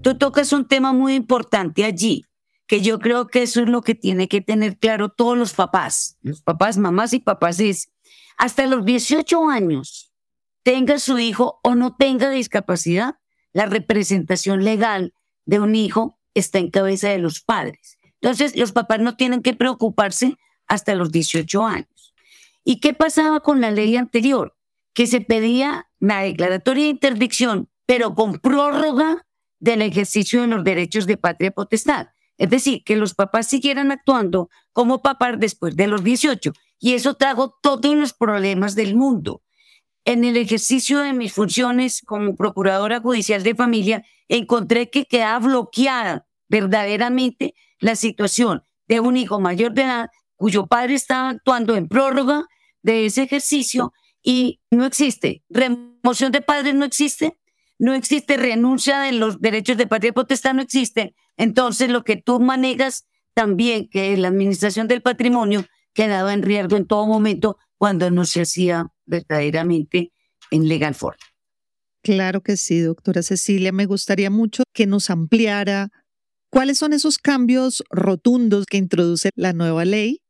Tú 0.00 0.16
tocas 0.16 0.54
un 0.54 0.66
tema 0.66 0.94
muy 0.94 1.16
importante 1.16 1.84
allí, 1.84 2.24
que 2.66 2.80
yo 2.80 2.98
creo 2.98 3.26
que 3.26 3.42
eso 3.42 3.60
es 3.60 3.68
lo 3.68 3.82
que 3.82 3.94
tiene 3.94 4.26
que 4.26 4.40
tener 4.40 4.78
claro 4.78 5.10
todos 5.10 5.36
los 5.36 5.52
papás, 5.52 6.16
los 6.22 6.40
papás, 6.40 6.78
mamás 6.78 7.12
y 7.12 7.20
papás, 7.20 7.60
es 7.60 7.90
hasta 8.38 8.66
los 8.66 8.86
18 8.86 9.50
años, 9.50 10.05
tenga 10.66 10.98
su 10.98 11.20
hijo 11.20 11.60
o 11.62 11.76
no 11.76 11.94
tenga 11.94 12.28
discapacidad, 12.28 13.20
la 13.52 13.66
representación 13.66 14.64
legal 14.64 15.14
de 15.44 15.60
un 15.60 15.76
hijo 15.76 16.18
está 16.34 16.58
en 16.58 16.72
cabeza 16.72 17.08
de 17.08 17.18
los 17.18 17.40
padres. 17.40 17.98
Entonces, 18.20 18.56
los 18.56 18.72
papás 18.72 18.98
no 18.98 19.16
tienen 19.16 19.42
que 19.42 19.54
preocuparse 19.54 20.38
hasta 20.66 20.96
los 20.96 21.12
18 21.12 21.64
años. 21.64 22.14
¿Y 22.64 22.80
qué 22.80 22.94
pasaba 22.94 23.38
con 23.38 23.60
la 23.60 23.70
ley 23.70 23.96
anterior? 23.96 24.56
Que 24.92 25.06
se 25.06 25.20
pedía 25.20 25.88
la 26.00 26.22
declaratoria 26.22 26.82
de 26.82 26.90
interdicción, 26.90 27.68
pero 27.86 28.16
con 28.16 28.40
prórroga 28.40 29.24
del 29.60 29.82
ejercicio 29.82 30.40
de 30.40 30.48
los 30.48 30.64
derechos 30.64 31.06
de 31.06 31.16
patria 31.16 31.52
potestad. 31.52 32.08
Es 32.38 32.50
decir, 32.50 32.82
que 32.82 32.96
los 32.96 33.14
papás 33.14 33.46
siguieran 33.46 33.92
actuando 33.92 34.50
como 34.72 35.00
papás 35.00 35.36
después 35.38 35.76
de 35.76 35.86
los 35.86 36.02
18. 36.02 36.52
Y 36.80 36.94
eso 36.94 37.14
trajo 37.14 37.56
todos 37.62 37.94
los 37.94 38.14
problemas 38.14 38.74
del 38.74 38.96
mundo. 38.96 39.44
En 40.06 40.22
el 40.22 40.36
ejercicio 40.36 41.00
de 41.00 41.12
mis 41.12 41.32
funciones 41.32 42.00
como 42.06 42.36
procuradora 42.36 43.00
judicial 43.00 43.42
de 43.42 43.56
familia, 43.56 44.04
encontré 44.28 44.88
que 44.88 45.04
quedaba 45.04 45.44
bloqueada 45.44 46.28
verdaderamente 46.48 47.56
la 47.80 47.96
situación 47.96 48.62
de 48.86 49.00
un 49.00 49.16
hijo 49.16 49.40
mayor 49.40 49.72
de 49.74 49.82
edad 49.82 50.10
cuyo 50.36 50.68
padre 50.68 50.94
estaba 50.94 51.30
actuando 51.30 51.74
en 51.74 51.88
prórroga 51.88 52.46
de 52.82 53.06
ese 53.06 53.24
ejercicio 53.24 53.92
y 54.22 54.60
no 54.70 54.84
existe. 54.84 55.42
Remoción 55.48 56.30
de 56.30 56.40
padres 56.40 56.76
no 56.76 56.84
existe, 56.84 57.40
no 57.76 57.92
existe 57.92 58.36
renuncia 58.36 59.00
de 59.00 59.10
los 59.10 59.40
derechos 59.40 59.76
de 59.76 59.88
patria 59.88 60.12
potestad, 60.12 60.54
no 60.54 60.62
existe. 60.62 61.16
Entonces, 61.36 61.90
lo 61.90 62.04
que 62.04 62.14
tú 62.14 62.38
manejas 62.38 63.08
también, 63.34 63.88
que 63.88 64.16
la 64.16 64.28
administración 64.28 64.86
del 64.86 65.02
patrimonio, 65.02 65.64
quedaba 65.94 66.32
en 66.32 66.44
riesgo 66.44 66.76
en 66.76 66.86
todo 66.86 67.08
momento 67.08 67.58
cuando 67.76 68.08
no 68.12 68.24
se 68.24 68.42
hacía 68.42 68.92
verdaderamente 69.06 70.12
en 70.50 70.68
legal 70.68 70.94
forma. 70.94 71.24
Claro 72.02 72.42
que 72.42 72.56
sí, 72.56 72.80
doctora 72.80 73.22
Cecilia. 73.22 73.72
Me 73.72 73.86
gustaría 73.86 74.30
mucho 74.30 74.62
que 74.72 74.86
nos 74.86 75.10
ampliara 75.10 75.90
cuáles 76.50 76.78
son 76.78 76.92
esos 76.92 77.18
cambios 77.18 77.82
rotundos 77.90 78.66
que 78.66 78.76
introduce 78.76 79.30
la 79.34 79.52
nueva 79.52 79.84
ley 79.84 80.20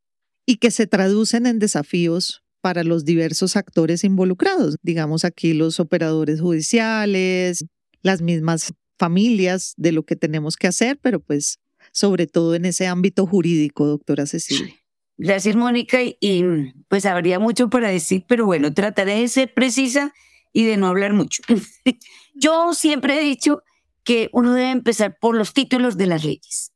y 0.47 0.57
que 0.57 0.71
se 0.71 0.87
traducen 0.87 1.47
en 1.47 1.59
desafíos 1.59 2.43
para 2.63 2.83
los 2.83 3.05
diversos 3.05 3.57
actores 3.57 4.05
involucrados, 4.05 4.77
digamos 4.83 5.25
aquí 5.25 5.53
los 5.53 5.79
operadores 5.79 6.41
judiciales, 6.41 7.65
las 8.03 8.23
mismas 8.23 8.73
familias 8.99 9.75
de 9.77 9.93
lo 9.93 10.05
que 10.05 10.17
tenemos 10.17 10.57
que 10.57 10.67
hacer, 10.67 10.99
pero 11.01 11.21
pues 11.21 11.59
sobre 11.93 12.27
todo 12.27 12.55
en 12.55 12.65
ese 12.65 12.87
ámbito 12.87 13.27
jurídico, 13.27 13.87
doctora 13.87 14.27
Cecilia. 14.27 14.75
Gracias, 15.19 15.57
Mónica. 15.57 15.99
Y, 16.03 16.45
pues 16.89 17.07
habría 17.07 17.39
mucho 17.39 17.71
para 17.71 17.89
decir, 17.89 18.25
pero 18.29 18.47
bueno, 18.47 18.73
trataré 18.75 19.21
de 19.21 19.29
ser 19.29 19.55
precisa 19.55 20.13
y 20.53 20.65
de 20.65 20.77
no 20.77 20.87
hablar 20.87 21.13
mucho. 21.13 21.43
Yo 22.35 22.75
siempre 22.75 23.21
he 23.21 23.25
dicho 23.25 23.63
que 24.05 24.29
uno 24.33 24.55
debe 24.55 24.71
empezar 24.71 25.19
por 25.19 25.37
los 25.37 25.53
títulos 25.53 25.97
de 25.97 26.07
las 26.07 26.25
leyes. 26.25 26.73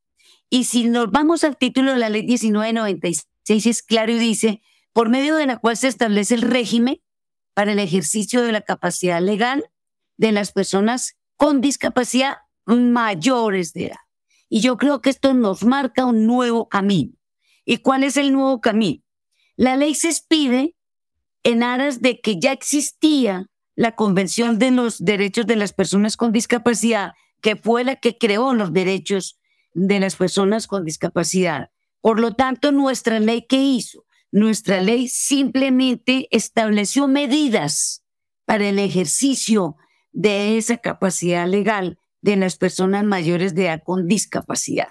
Y 0.49 0.64
si 0.64 0.85
nos 0.85 1.11
vamos 1.11 1.44
al 1.44 1.56
título 1.56 1.92
de 1.92 1.99
la 1.99 2.09
ley 2.09 2.23
1996, 2.23 3.66
es 3.66 3.82
claro 3.82 4.12
y 4.12 4.18
dice 4.18 4.62
por 4.92 5.09
medio 5.09 5.37
de 5.37 5.47
la 5.47 5.59
cual 5.59 5.76
se 5.76 5.87
establece 5.87 6.35
el 6.35 6.42
régimen 6.42 7.00
para 7.54 7.73
el 7.73 7.78
ejercicio 7.78 8.42
de 8.42 8.52
la 8.52 8.62
capacidad 8.62 9.20
legal 9.20 9.70
de 10.16 10.32
las 10.32 10.52
personas 10.52 11.16
con 11.37 11.61
discapacidad 11.61 12.38
mayores 12.66 13.73
de 13.73 13.87
edad. 13.87 14.00
Y 14.49 14.61
yo 14.61 14.76
creo 14.76 15.00
que 15.00 15.11
esto 15.11 15.32
nos 15.32 15.64
marca 15.64 16.04
un 16.04 16.26
nuevo 16.26 16.68
camino. 16.68 17.12
¿Y 17.71 17.79
cuál 17.79 18.03
es 18.03 18.17
el 18.17 18.33
nuevo 18.33 18.61
camino? 18.61 19.00
La 19.55 19.77
ley 19.77 19.95
se 19.95 20.09
expide 20.09 20.75
en 21.45 21.62
aras 21.62 22.03
de 22.03 22.21
que 22.21 22.41
ya 22.41 22.50
existía 22.50 23.47
la 23.77 23.95
Convención 23.95 24.59
de 24.59 24.73
los 24.73 25.05
Derechos 25.05 25.47
de 25.47 25.55
las 25.55 25.73
Personas 25.73 26.17
con 26.17 26.33
Discapacidad, 26.33 27.12
que 27.41 27.55
fue 27.55 27.85
la 27.85 27.95
que 27.95 28.19
creó 28.19 28.55
los 28.55 28.73
derechos 28.73 29.39
de 29.73 30.00
las 30.00 30.17
personas 30.17 30.67
con 30.67 30.85
discapacidad. 30.85 31.71
Por 32.00 32.19
lo 32.19 32.35
tanto, 32.35 32.73
nuestra 32.73 33.21
ley, 33.21 33.47
¿qué 33.49 33.62
hizo? 33.62 34.05
Nuestra 34.33 34.81
ley 34.81 35.07
simplemente 35.07 36.27
estableció 36.33 37.07
medidas 37.07 38.03
para 38.47 38.69
el 38.69 38.81
ejercicio 38.81 39.77
de 40.11 40.59
esa 40.59 40.79
capacidad 40.79 41.47
legal 41.47 42.00
de 42.21 42.35
las 42.35 42.57
personas 42.57 43.05
mayores 43.05 43.55
de 43.55 43.67
edad 43.67 43.83
con 43.85 44.09
discapacidad. 44.09 44.89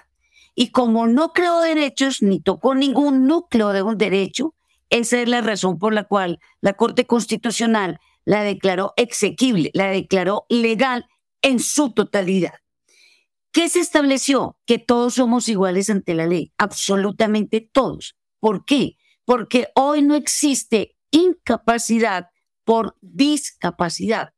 Y 0.54 0.70
como 0.70 1.06
no 1.06 1.32
creó 1.32 1.60
derechos 1.60 2.22
ni 2.22 2.40
tocó 2.40 2.74
ningún 2.74 3.26
núcleo 3.26 3.70
de 3.70 3.82
un 3.82 3.98
derecho, 3.98 4.54
esa 4.88 5.20
es 5.20 5.28
la 5.28 5.40
razón 5.40 5.78
por 5.78 5.94
la 5.94 6.04
cual 6.04 6.40
la 6.60 6.74
Corte 6.74 7.06
Constitucional 7.06 7.98
la 8.24 8.42
declaró 8.42 8.92
exequible, 8.96 9.70
la 9.74 9.86
declaró 9.88 10.46
legal 10.48 11.06
en 11.42 11.60
su 11.60 11.92
totalidad. 11.92 12.54
¿Qué 13.52 13.68
se 13.68 13.80
estableció? 13.80 14.58
Que 14.66 14.78
todos 14.78 15.14
somos 15.14 15.48
iguales 15.48 15.90
ante 15.90 16.14
la 16.14 16.26
ley, 16.26 16.52
absolutamente 16.58 17.68
todos. 17.72 18.16
¿Por 18.40 18.64
qué? 18.64 18.96
porque 19.30 19.68
hoy 19.76 20.02
no 20.02 20.16
existe 20.16 20.96
incapacidad 21.12 22.30
por 22.64 22.96
discapacidad. 23.00 24.34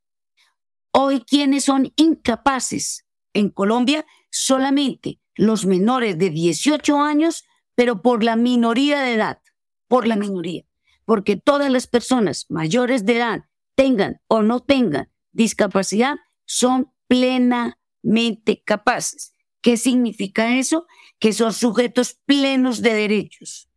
Hoy 0.93 1.23
quienes 1.23 1.65
son 1.65 1.95
incapaces 1.97 3.07
en 3.33 3.49
Colombia 3.49 4.05
solamente 4.31 5.19
los 5.35 5.67
menores 5.67 6.19
de 6.19 6.31
18 6.31 7.01
años, 7.01 7.45
pero 7.75 8.03
por 8.03 8.23
la 8.23 8.37
minoría 8.37 9.01
de 9.01 9.15
edad, 9.15 9.41
por 9.89 10.07
la 10.07 10.17
minoría, 10.17 10.65
porque 11.05 11.37
todas 11.37 11.71
las 11.71 11.87
personas 11.87 12.47
mayores 12.49 13.05
de 13.05 13.17
edad, 13.17 13.45
tengan 13.75 14.21
o 14.29 14.43
no 14.43 14.61
tengan 14.61 15.11
discapacidad, 15.33 16.17
son 16.45 16.93
plenamente 17.07 18.63
capaces. 18.65 19.35
¿Qué 19.61 19.77
significa 19.77 20.57
eso? 20.57 20.87
Que 21.19 21.33
son 21.33 21.53
sujetos 21.53 22.19
plenos 22.27 22.83
de 22.83 22.95
derechos 22.95 23.69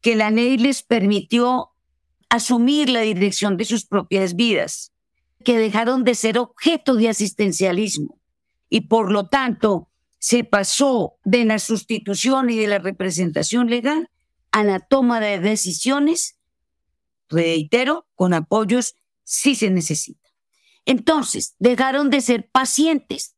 que 0.00 0.16
la 0.16 0.30
ley 0.30 0.56
les 0.58 0.82
permitió 0.82 1.70
asumir 2.28 2.88
la 2.88 3.00
dirección 3.00 3.56
de 3.56 3.64
sus 3.64 3.84
propias 3.84 4.34
vidas, 4.34 4.92
que 5.44 5.58
dejaron 5.58 6.04
de 6.04 6.14
ser 6.14 6.38
objeto 6.38 6.94
de 6.94 7.08
asistencialismo 7.08 8.20
y 8.68 8.82
por 8.82 9.10
lo 9.10 9.28
tanto 9.28 9.89
se 10.20 10.44
pasó 10.44 11.16
de 11.24 11.44
la 11.46 11.58
sustitución 11.58 12.50
y 12.50 12.56
de 12.58 12.68
la 12.68 12.78
representación 12.78 13.68
legal 13.70 14.10
a 14.52 14.62
la 14.62 14.78
toma 14.78 15.18
de 15.18 15.40
decisiones, 15.40 16.38
reitero, 17.28 18.06
con 18.14 18.34
apoyos 18.34 18.94
si 19.24 19.54
se 19.54 19.70
necesita. 19.70 20.28
Entonces, 20.84 21.56
dejaron 21.58 22.10
de 22.10 22.20
ser 22.20 22.50
pacientes. 22.50 23.34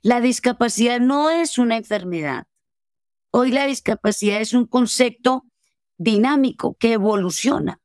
La 0.00 0.20
discapacidad 0.20 1.00
no 1.00 1.30
es 1.30 1.58
una 1.58 1.76
enfermedad. 1.76 2.46
Hoy 3.32 3.50
la 3.50 3.66
discapacidad 3.66 4.40
es 4.40 4.54
un 4.54 4.66
concepto 4.66 5.44
dinámico 5.98 6.76
que 6.78 6.92
evoluciona 6.92 7.80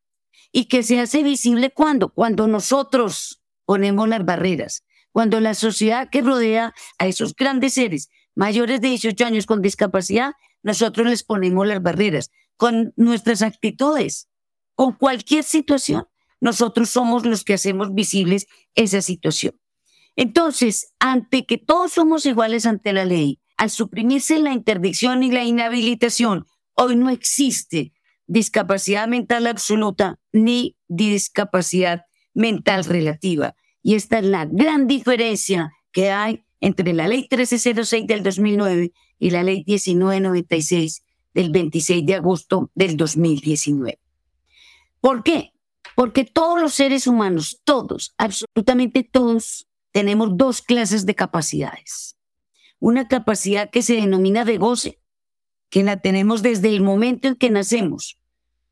y 0.51 0.65
que 0.65 0.83
se 0.83 0.99
hace 0.99 1.23
visible 1.23 1.71
cuando, 1.71 2.09
cuando 2.13 2.47
nosotros 2.47 3.41
ponemos 3.65 4.07
las 4.07 4.23
barreras, 4.23 4.83
cuando 5.11 5.39
la 5.39 5.53
sociedad 5.53 6.09
que 6.09 6.21
rodea 6.21 6.73
a 6.97 7.07
esos 7.07 7.35
grandes 7.35 7.73
seres 7.73 8.09
mayores 8.35 8.81
de 8.81 8.89
18 8.89 9.25
años 9.25 9.45
con 9.45 9.61
discapacidad, 9.61 10.33
nosotros 10.63 11.07
les 11.07 11.23
ponemos 11.23 11.67
las 11.67 11.81
barreras 11.81 12.31
con 12.55 12.93
nuestras 12.95 13.41
actitudes, 13.41 14.29
con 14.75 14.93
cualquier 14.93 15.43
situación. 15.43 16.07
Nosotros 16.39 16.89
somos 16.89 17.25
los 17.25 17.43
que 17.43 17.53
hacemos 17.53 17.93
visibles 17.93 18.47
esa 18.75 19.01
situación. 19.01 19.59
Entonces, 20.15 20.93
ante 20.99 21.45
que 21.45 21.57
todos 21.57 21.93
somos 21.93 22.25
iguales 22.25 22.65
ante 22.65 22.93
la 22.93 23.05
ley, 23.05 23.39
al 23.57 23.69
suprimirse 23.69 24.39
la 24.39 24.51
interdicción 24.51 25.23
y 25.23 25.31
la 25.31 25.43
inhabilitación, 25.43 26.45
hoy 26.73 26.95
no 26.95 27.09
existe 27.09 27.93
discapacidad 28.27 29.07
mental 29.07 29.47
absoluta 29.47 30.19
ni 30.31 30.77
discapacidad 30.87 32.05
mental 32.33 32.85
relativa. 32.85 33.55
Y 33.83 33.95
esta 33.95 34.19
es 34.19 34.25
la 34.25 34.45
gran 34.45 34.87
diferencia 34.87 35.71
que 35.91 36.11
hay 36.11 36.43
entre 36.59 36.93
la 36.93 37.07
ley 37.07 37.27
1306 37.29 38.07
del 38.07 38.23
2009 38.23 38.93
y 39.19 39.29
la 39.31 39.43
ley 39.43 39.63
1996 39.67 41.03
del 41.33 41.51
26 41.51 42.05
de 42.05 42.15
agosto 42.15 42.71
del 42.75 42.97
2019. 42.97 43.99
¿Por 44.99 45.23
qué? 45.23 45.53
Porque 45.95 46.23
todos 46.23 46.61
los 46.61 46.73
seres 46.73 47.07
humanos, 47.07 47.59
todos, 47.63 48.13
absolutamente 48.17 49.03
todos, 49.03 49.67
tenemos 49.91 50.37
dos 50.37 50.61
clases 50.61 51.05
de 51.05 51.15
capacidades. 51.15 52.15
Una 52.79 53.07
capacidad 53.07 53.69
que 53.69 53.81
se 53.81 53.95
denomina 53.95 54.45
de 54.45 54.57
goce, 54.57 54.99
que 55.69 55.83
la 55.83 56.01
tenemos 56.01 56.41
desde 56.41 56.69
el 56.69 56.81
momento 56.81 57.27
en 57.27 57.35
que 57.35 57.49
nacemos 57.49 58.19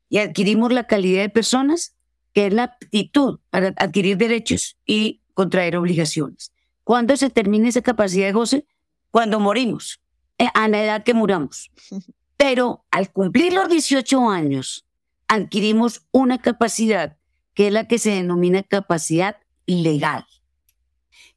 y 0.08 0.18
adquirimos 0.18 0.72
la 0.72 0.86
calidad 0.86 1.22
de 1.22 1.28
personas, 1.28 1.96
que 2.32 2.46
es 2.46 2.52
la 2.52 2.64
aptitud 2.64 3.40
para 3.50 3.68
adquirir 3.76 4.16
derechos 4.16 4.76
y 4.86 5.20
contraer 5.34 5.76
obligaciones. 5.76 6.52
¿Cuándo 6.84 7.16
se 7.16 7.30
termina 7.30 7.68
esa 7.68 7.82
capacidad 7.82 8.26
de 8.26 8.32
goce? 8.32 8.66
Cuando 9.10 9.40
morimos, 9.40 10.00
eh, 10.38 10.48
a 10.54 10.68
la 10.68 10.82
edad 10.82 11.02
que 11.04 11.14
muramos. 11.14 11.70
Pero 12.36 12.84
al 12.90 13.12
cumplir 13.12 13.52
los 13.52 13.68
18 13.68 14.30
años, 14.30 14.86
adquirimos 15.28 16.06
una 16.10 16.38
capacidad 16.38 17.16
que 17.54 17.66
es 17.66 17.72
la 17.72 17.86
que 17.86 17.98
se 17.98 18.10
denomina 18.10 18.62
capacidad 18.62 19.36
legal 19.66 20.24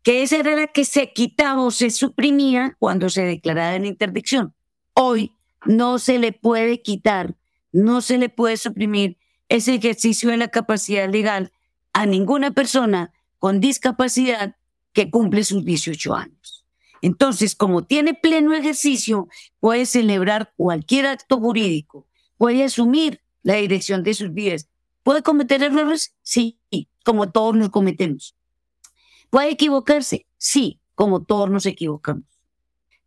que 0.04 0.22
esa 0.22 0.38
era 0.38 0.56
la 0.56 0.68
que 0.68 0.86
se 0.86 1.14
quitaba 1.14 1.62
o 1.64 1.72
se 1.72 1.90
suprimía 1.90 2.76
cuando 2.78 3.10
se 3.10 3.24
declaraba 3.24 3.76
en 3.76 3.86
interdicción. 3.86 4.54
Hoy 4.94 5.32
no 5.66 5.98
se 5.98 6.20
le 6.20 6.34
puede 6.34 6.82
quitar, 6.82 7.36
no 7.72 8.02
se 8.02 8.18
le 8.18 8.28
puede 8.28 8.58
suprimir 8.58 9.18
ese 9.54 9.76
ejercicio 9.76 10.32
de 10.32 10.38
la 10.38 10.48
capacidad 10.48 11.08
legal 11.08 11.52
a 11.94 12.08
ninguna 12.08 12.52
persona 12.52 13.14
con 13.38 13.60
discapacidad 13.60 14.56
que 14.94 15.12
cumple 15.12 15.44
sus 15.44 15.64
18 15.64 16.16
años. 16.16 16.66
Entonces, 17.04 17.56
como 17.56 17.84
tiene 17.84 18.16
pleno 18.16 18.56
ejercicio, 18.56 19.28
puede 19.60 19.86
celebrar 19.86 20.54
cualquier 20.58 21.06
acto 21.06 21.40
jurídico, 21.40 22.08
puede 22.38 22.64
asumir 22.64 23.22
la 23.44 23.54
dirección 23.56 24.02
de 24.02 24.16
sus 24.16 24.34
vidas. 24.34 24.70
¿Puede 25.04 25.22
cometer 25.22 25.62
errores? 25.62 26.16
Sí, 26.24 26.58
como 27.06 27.30
todos 27.30 27.56
los 27.56 27.70
cometemos. 27.70 28.36
¿Puede 29.30 29.52
equivocarse? 29.52 30.26
Sí, 30.40 30.80
como 30.96 31.26
todos 31.26 31.52
nos 31.52 31.68
equivocamos. 31.68 32.26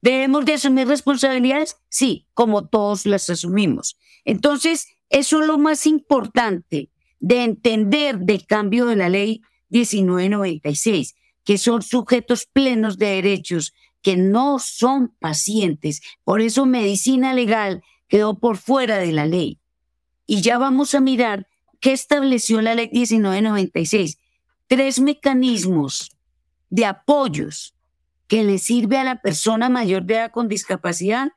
¿Debemos 0.07 0.45
de 0.45 0.55
asumir 0.55 0.87
responsabilidades? 0.87 1.79
Sí, 1.89 2.29
como 2.33 2.69
todos 2.69 3.07
las 3.07 3.29
asumimos. 3.29 3.99
Entonces, 4.25 4.87
eso 5.09 5.41
es 5.41 5.49
lo 5.49 5.59
más 5.59 5.85
importante 5.85 6.91
de 7.19 7.43
entender 7.43 8.21
del 8.21 8.47
cambio 8.47 8.87
de 8.87 8.95
la 8.95 9.09
ley 9.09 9.43
1996, 9.71 11.17
que 11.43 11.59
son 11.59 11.83
sujetos 11.83 12.47
plenos 12.47 12.99
de 12.99 13.17
derechos, 13.17 13.75
que 14.01 14.17
no 14.17 14.61
son 14.61 15.13
pacientes. 15.19 16.03
Por 16.23 16.41
eso 16.41 16.67
medicina 16.67 17.35
legal 17.35 17.83
quedó 18.07 18.39
por 18.39 18.59
fuera 18.59 18.99
de 18.99 19.11
la 19.11 19.27
ley. 19.27 19.59
Y 20.25 20.41
ya 20.41 20.57
vamos 20.57 20.95
a 20.95 21.01
mirar 21.01 21.49
qué 21.81 21.91
estableció 21.91 22.63
la 22.63 22.77
ley 22.77 22.91
1996. 22.93 24.19
Tres 24.69 25.01
mecanismos 25.01 26.13
de 26.71 26.85
apoyos 26.85 27.75
que 28.26 28.45
le 28.45 28.59
sirve 28.59 28.99
a 28.99 29.04
la 29.04 29.21
persona 29.21 29.68
mayor 29.68 30.04
de 30.04 30.14
edad 30.14 30.33
con 30.33 30.49
discapacidad 30.49 31.33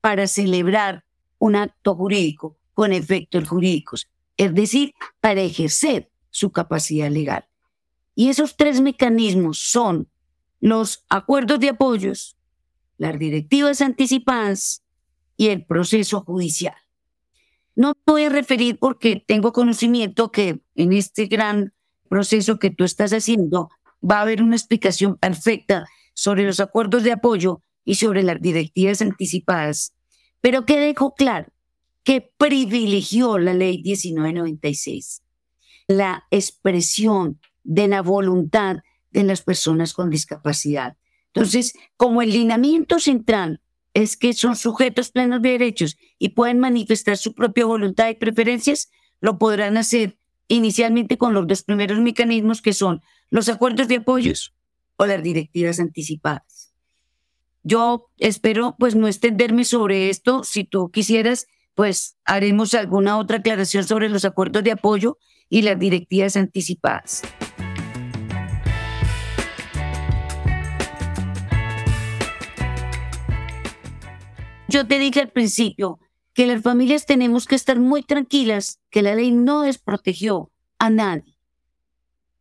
para 0.00 0.26
celebrar 0.26 1.04
un 1.38 1.56
acto 1.56 1.94
jurídico 1.94 2.58
con 2.74 2.92
efectos 2.92 3.48
jurídicos, 3.48 4.08
es 4.36 4.54
decir, 4.54 4.94
para 5.20 5.40
ejercer 5.40 6.10
su 6.30 6.50
capacidad 6.50 7.10
legal. 7.10 7.46
Y 8.14 8.28
esos 8.28 8.56
tres 8.56 8.80
mecanismos 8.80 9.58
son 9.58 10.08
los 10.60 11.04
acuerdos 11.08 11.60
de 11.60 11.70
apoyos, 11.70 12.36
las 12.98 13.18
directivas 13.18 13.80
anticipadas 13.80 14.82
y 15.36 15.48
el 15.48 15.64
proceso 15.64 16.22
judicial. 16.22 16.74
No 17.76 17.94
voy 18.06 18.24
a 18.24 18.28
referir 18.28 18.78
porque 18.78 19.22
tengo 19.26 19.52
conocimiento 19.52 20.30
que 20.30 20.60
en 20.74 20.92
este 20.92 21.26
gran 21.26 21.72
proceso 22.08 22.58
que 22.58 22.70
tú 22.70 22.84
estás 22.84 23.12
haciendo 23.12 23.70
va 24.08 24.18
a 24.18 24.22
haber 24.22 24.42
una 24.42 24.56
explicación 24.56 25.16
perfecta 25.16 25.86
sobre 26.14 26.44
los 26.44 26.60
acuerdos 26.60 27.02
de 27.02 27.12
apoyo 27.12 27.62
y 27.84 27.96
sobre 27.96 28.22
las 28.22 28.40
directivas 28.40 29.02
anticipadas, 29.02 29.94
pero 30.40 30.64
que 30.64 30.78
dejó 30.78 31.14
claro 31.14 31.52
que 32.02 32.32
privilegió 32.36 33.38
la 33.38 33.54
ley 33.54 33.78
1996, 33.78 35.22
la 35.88 36.24
expresión 36.30 37.40
de 37.62 37.88
la 37.88 38.02
voluntad 38.02 38.76
de 39.10 39.24
las 39.24 39.42
personas 39.42 39.92
con 39.92 40.10
discapacidad. 40.10 40.96
Entonces, 41.32 41.74
como 41.96 42.22
el 42.22 42.30
lineamiento 42.30 43.00
central 43.00 43.60
es 43.94 44.16
que 44.16 44.32
son 44.32 44.56
sujetos 44.56 45.10
plenos 45.10 45.40
de 45.40 45.50
derechos 45.50 45.96
y 46.18 46.30
pueden 46.30 46.58
manifestar 46.58 47.16
su 47.16 47.34
propia 47.34 47.64
voluntad 47.64 48.08
y 48.08 48.14
preferencias, 48.14 48.90
lo 49.20 49.38
podrán 49.38 49.76
hacer 49.76 50.18
inicialmente 50.48 51.16
con 51.16 51.32
los 51.32 51.46
dos 51.46 51.62
primeros 51.62 51.98
mecanismos 52.00 52.60
que 52.60 52.72
son 52.72 53.02
los 53.30 53.48
acuerdos 53.48 53.88
de 53.88 53.96
apoyos 53.96 54.53
o 54.96 55.06
las 55.06 55.22
directivas 55.22 55.80
anticipadas. 55.80 56.72
Yo 57.62 58.10
espero 58.18 58.76
pues 58.78 58.94
no 58.94 59.08
extenderme 59.08 59.64
sobre 59.64 60.10
esto. 60.10 60.44
Si 60.44 60.64
tú 60.64 60.90
quisieras, 60.90 61.46
pues 61.74 62.16
haremos 62.24 62.74
alguna 62.74 63.18
otra 63.18 63.38
aclaración 63.38 63.84
sobre 63.84 64.08
los 64.08 64.24
acuerdos 64.24 64.62
de 64.64 64.72
apoyo 64.72 65.18
y 65.48 65.62
las 65.62 65.78
directivas 65.78 66.36
anticipadas. 66.36 67.22
Yo 74.68 74.86
te 74.86 74.98
dije 74.98 75.20
al 75.20 75.30
principio 75.30 76.00
que 76.32 76.46
las 76.46 76.60
familias 76.60 77.06
tenemos 77.06 77.46
que 77.46 77.54
estar 77.54 77.78
muy 77.78 78.02
tranquilas, 78.02 78.80
que 78.90 79.02
la 79.02 79.14
ley 79.14 79.30
no 79.30 79.62
desprotegió 79.62 80.50
a 80.78 80.90
nadie. 80.90 81.33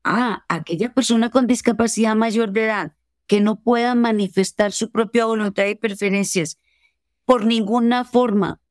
Ah, 0.04 0.44
aquella 0.50 0.94
persona 0.94 1.30
con 1.30 1.48
discapacidad 1.48 2.16
mayor 2.16 2.52
de 2.52 2.66
edad 2.66 2.94
que 3.28 3.40
no 3.40 3.62
pueda 3.62 3.96
manifestar 3.96 4.72
su 4.74 4.92
propia 4.92 5.26
voluntad 5.26 5.66
y 5.66 5.76
preferencias 5.76 6.60
por 7.26 7.46
ninguna 7.46 8.04
forma, 8.04 8.62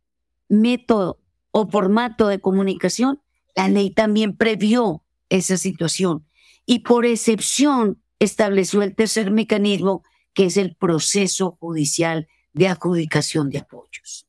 método 0.48 1.20
o 1.50 1.66
formato 1.66 2.28
de 2.28 2.40
comunicación, 2.40 3.22
la 3.56 3.68
ley 3.68 3.90
también 3.90 4.36
previó 4.36 5.04
esa 5.30 5.56
situación 5.56 6.26
y 6.66 6.80
por 6.80 7.06
excepción 7.06 8.02
estableció 8.18 8.82
el 8.82 8.94
tercer 8.94 9.30
mecanismo 9.30 10.02
que 10.34 10.46
es 10.46 10.56
el 10.56 10.76
proceso 10.76 11.56
judicial 11.60 12.28
de 12.52 12.68
adjudicación 12.68 13.50
de 13.50 13.58
apoyos. 13.58 14.26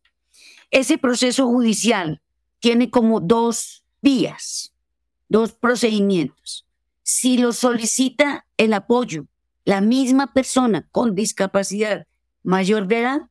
Ese 0.71 0.97
proceso 0.97 1.47
judicial 1.47 2.21
tiene 2.59 2.89
como 2.89 3.19
dos 3.19 3.85
vías, 4.01 4.73
dos 5.27 5.51
procedimientos. 5.51 6.65
Si 7.03 7.37
lo 7.37 7.51
solicita 7.51 8.45
el 8.57 8.73
apoyo 8.73 9.27
la 9.65 9.81
misma 9.81 10.33
persona 10.33 10.87
con 10.91 11.15
discapacidad 11.15 12.07
mayor 12.43 12.87
de 12.87 12.99
edad, 12.99 13.21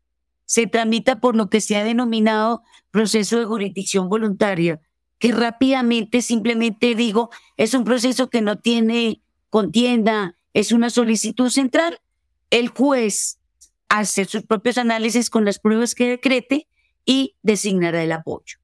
se 0.45 0.67
tramita 0.67 1.21
por 1.21 1.37
lo 1.37 1.49
que 1.49 1.61
se 1.61 1.77
ha 1.77 1.85
denominado 1.85 2.63
proceso 2.91 3.39
de 3.39 3.47
jurisdicción 3.47 4.09
voluntaria, 4.09 4.81
que 5.19 5.33
rápidamente 5.33 6.21
simplemente 6.21 6.95
digo, 6.95 7.31
es 7.57 7.73
un 7.75 7.85
proceso 7.85 8.29
que 8.29 8.43
no 8.43 8.59
tiene 8.59 9.23
contienda, 9.49 10.37
es 10.53 10.73
una 10.73 10.91
solicitud 10.91 11.49
central. 11.49 12.01
El 12.51 12.69
juez 12.69 13.39
hace 13.89 14.27
sus 14.27 14.43
propios 14.43 14.79
análisis 14.79 15.31
con 15.31 15.45
las 15.45 15.59
pruebas 15.59 15.95
que 15.95 16.09
decrete 16.09 16.69
y 17.05 17.37
designará 17.43 18.03
el 18.03 18.13
apoyo. 18.13 18.59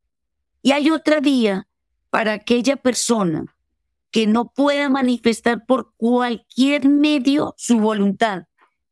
Y 0.62 0.72
hay 0.72 0.90
otra 0.90 1.20
vía 1.20 1.68
para 2.10 2.34
aquella 2.34 2.76
persona 2.76 3.56
que 4.10 4.26
no 4.26 4.52
pueda 4.52 4.88
manifestar 4.88 5.66
por 5.66 5.94
cualquier 5.96 6.88
medio 6.88 7.54
su 7.56 7.78
voluntad. 7.78 8.44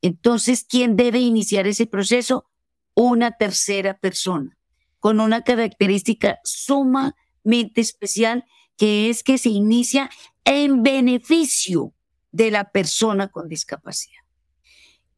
Entonces, 0.03 0.65
¿quién 0.69 0.97
debe 0.97 1.21
iniciar 1.21 1.67
ese 1.67 1.87
proceso? 1.87 2.51
Una 2.95 3.33
tercera 3.33 3.99
persona, 3.99 4.57
con 4.99 5.21
una 5.21 5.43
característica 5.43 6.39
sumamente 6.45 7.81
especial, 7.81 8.45
que 8.77 9.09
es 9.09 9.23
que 9.23 9.39
se 9.39 9.49
inicia 9.49 10.11
en 10.45 10.83
beneficio 10.83 11.95
de 12.31 12.51
la 12.51 12.71
persona 12.71 13.29
con 13.29 13.49
discapacidad. 13.49 14.21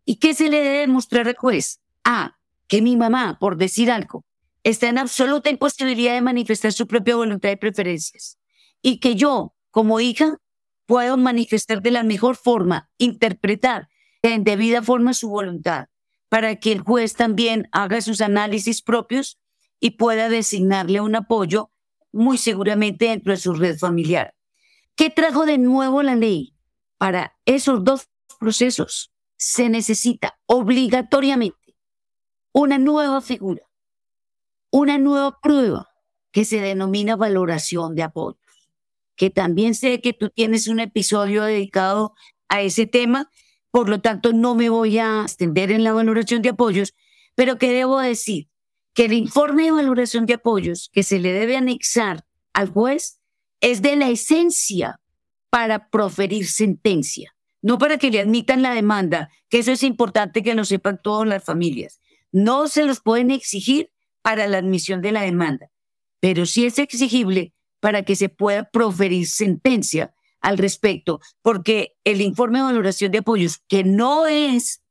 ¿Y 0.04 0.16
qué 0.16 0.32
se 0.34 0.48
le 0.48 0.62
debe 0.62 0.86
mostrar 0.86 1.28
al 1.28 1.36
juez? 1.36 1.80
A, 2.04 2.38
que 2.66 2.80
mi 2.80 2.96
mamá, 2.96 3.38
por 3.38 3.56
decir 3.56 3.90
algo, 3.90 4.24
está 4.62 4.88
en 4.88 4.98
absoluta 4.98 5.50
imposibilidad 5.50 6.14
de 6.14 6.22
manifestar 6.22 6.72
su 6.72 6.86
propia 6.86 7.16
voluntad 7.16 7.50
y 7.50 7.56
preferencias. 7.56 8.38
Y 8.80 9.00
que 9.00 9.16
yo, 9.16 9.54
como 9.78 10.00
hija, 10.00 10.38
puedo 10.86 11.16
manifestar 11.16 11.82
de 11.82 11.92
la 11.92 12.02
mejor 12.02 12.34
forma, 12.34 12.90
interpretar 12.98 13.88
en 14.22 14.42
debida 14.42 14.82
forma 14.82 15.14
su 15.14 15.28
voluntad, 15.28 15.86
para 16.28 16.56
que 16.56 16.72
el 16.72 16.80
juez 16.80 17.14
también 17.14 17.68
haga 17.70 18.00
sus 18.00 18.20
análisis 18.20 18.82
propios 18.82 19.38
y 19.78 19.90
pueda 19.90 20.28
designarle 20.28 21.00
un 21.00 21.14
apoyo 21.14 21.70
muy 22.10 22.38
seguramente 22.38 23.04
dentro 23.04 23.32
de 23.32 23.36
su 23.36 23.54
red 23.54 23.78
familiar. 23.78 24.34
¿Qué 24.96 25.10
trajo 25.10 25.46
de 25.46 25.58
nuevo 25.58 26.02
la 26.02 26.16
ley? 26.16 26.56
Para 26.96 27.38
esos 27.44 27.84
dos 27.84 28.08
procesos 28.40 29.12
se 29.36 29.68
necesita 29.68 30.40
obligatoriamente 30.46 31.76
una 32.50 32.78
nueva 32.78 33.20
figura, 33.20 33.62
una 34.72 34.98
nueva 34.98 35.38
prueba 35.40 35.88
que 36.32 36.44
se 36.44 36.60
denomina 36.60 37.14
valoración 37.14 37.94
de 37.94 38.02
apoyos. 38.02 38.47
Que 39.18 39.30
también 39.30 39.74
sé 39.74 40.00
que 40.00 40.14
tú 40.14 40.30
tienes 40.30 40.68
un 40.68 40.78
episodio 40.78 41.42
dedicado 41.42 42.14
a 42.48 42.62
ese 42.62 42.86
tema, 42.86 43.30
por 43.70 43.88
lo 43.88 44.00
tanto 44.00 44.32
no 44.32 44.54
me 44.54 44.70
voy 44.70 44.98
a 44.98 45.22
extender 45.22 45.72
en 45.72 45.82
la 45.82 45.92
valoración 45.92 46.40
de 46.40 46.50
apoyos, 46.50 46.94
pero 47.34 47.58
que 47.58 47.72
debo 47.72 47.98
decir 47.98 48.48
que 48.94 49.06
el 49.06 49.12
informe 49.12 49.64
de 49.64 49.72
valoración 49.72 50.24
de 50.24 50.34
apoyos 50.34 50.88
que 50.92 51.02
se 51.02 51.18
le 51.18 51.32
debe 51.32 51.56
anexar 51.56 52.24
al 52.52 52.70
juez 52.70 53.20
es 53.60 53.82
de 53.82 53.96
la 53.96 54.08
esencia 54.08 55.00
para 55.50 55.90
proferir 55.90 56.46
sentencia, 56.46 57.34
no 57.60 57.76
para 57.76 57.98
que 57.98 58.12
le 58.12 58.20
admitan 58.20 58.62
la 58.62 58.72
demanda, 58.72 59.30
que 59.48 59.58
eso 59.58 59.72
es 59.72 59.82
importante 59.82 60.44
que 60.44 60.54
lo 60.54 60.64
sepan 60.64 61.00
todas 61.02 61.26
las 61.26 61.42
familias. 61.42 62.00
No 62.30 62.68
se 62.68 62.84
los 62.84 63.00
pueden 63.00 63.32
exigir 63.32 63.90
para 64.22 64.46
la 64.46 64.58
admisión 64.58 65.02
de 65.02 65.10
la 65.10 65.22
demanda, 65.22 65.72
pero 66.20 66.46
sí 66.46 66.66
es 66.66 66.78
exigible 66.78 67.52
para 67.80 68.02
que 68.02 68.16
se 68.16 68.28
pueda 68.28 68.68
proferir 68.70 69.26
sentencia 69.26 70.14
al 70.40 70.58
respecto, 70.58 71.20
porque 71.42 71.96
el 72.04 72.20
informe 72.20 72.58
de 72.58 72.64
valoración 72.64 73.10
de 73.10 73.18
apoyos, 73.18 73.58
que 73.68 73.84
no 73.84 74.26
es 74.26 74.82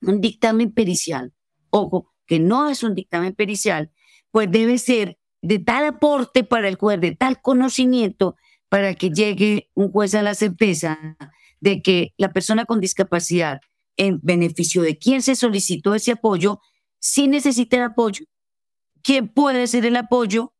un 0.00 0.20
dictamen 0.20 0.72
pericial, 0.72 1.32
ojo, 1.70 2.12
que 2.26 2.38
no 2.38 2.68
es 2.68 2.82
un 2.82 2.94
dictamen 2.94 3.34
pericial, 3.34 3.90
pues 4.30 4.50
debe 4.50 4.78
ser 4.78 5.18
de 5.42 5.58
tal 5.58 5.84
aporte 5.84 6.44
para 6.44 6.68
el 6.68 6.76
juez, 6.76 7.00
de 7.00 7.14
tal 7.14 7.40
conocimiento, 7.40 8.36
para 8.68 8.94
que 8.94 9.10
llegue 9.10 9.70
un 9.74 9.90
juez 9.90 10.14
a 10.14 10.22
la 10.22 10.34
certeza 10.34 11.16
de 11.60 11.82
que 11.82 12.14
la 12.16 12.32
persona 12.32 12.64
con 12.64 12.80
discapacidad, 12.80 13.60
en 13.96 14.18
beneficio 14.22 14.82
de 14.82 14.96
quien 14.96 15.20
se 15.20 15.34
solicitó 15.34 15.94
ese 15.94 16.12
apoyo, 16.12 16.60
sí 17.00 17.28
necesita 17.28 17.76
el 17.76 17.82
apoyo. 17.82 18.24
¿Quién 19.02 19.28
puede 19.28 19.66
ser 19.66 19.84
el 19.84 19.96
apoyo? 19.96 20.54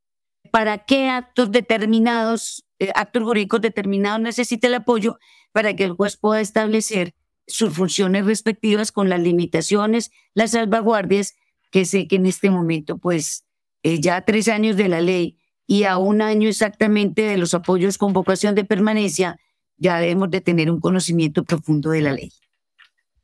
¿Para 0.51 0.79
qué 0.79 1.09
actos 1.09 1.51
determinados, 1.51 2.65
eh, 2.79 2.91
actos 2.95 3.23
jurídicos 3.23 3.61
determinados 3.61 4.21
necesita 4.21 4.67
el 4.67 4.75
apoyo? 4.75 5.19
Para 5.53 5.75
que 5.75 5.85
el 5.85 5.93
juez 5.93 6.17
pueda 6.17 6.41
establecer 6.41 7.15
sus 7.47 7.75
funciones 7.75 8.25
respectivas 8.27 8.93
con 8.93 9.09
las 9.09 9.21
limitaciones, 9.21 10.11
las 10.35 10.53
salvaguardias 10.53 11.35
que 11.71 11.85
sé 11.85 12.09
que 12.09 12.17
en 12.17 12.27
este 12.27 12.51
momento, 12.51 12.99
pues, 12.99 13.45
eh, 13.83 14.01
ya 14.01 14.25
tres 14.25 14.49
años 14.49 14.77
de 14.77 14.89
la 14.89 15.01
ley 15.01 15.39
y 15.67 15.85
a 15.85 15.99
un 15.99 16.21
año 16.21 16.49
exactamente 16.49 17.23
de 17.23 17.39
los 17.39 17.55
apoyos 17.55 17.97
con 17.97 18.13
vocación 18.13 18.55
de 18.55 18.65
permanencia, 18.65 19.39
ya 19.77 19.99
debemos 19.99 20.31
de 20.31 20.41
tener 20.41 20.71
un 20.71 20.81
conocimiento 20.81 21.45
profundo 21.45 21.91
de 21.91 22.03
la 22.03 22.13
ley. 22.13 22.33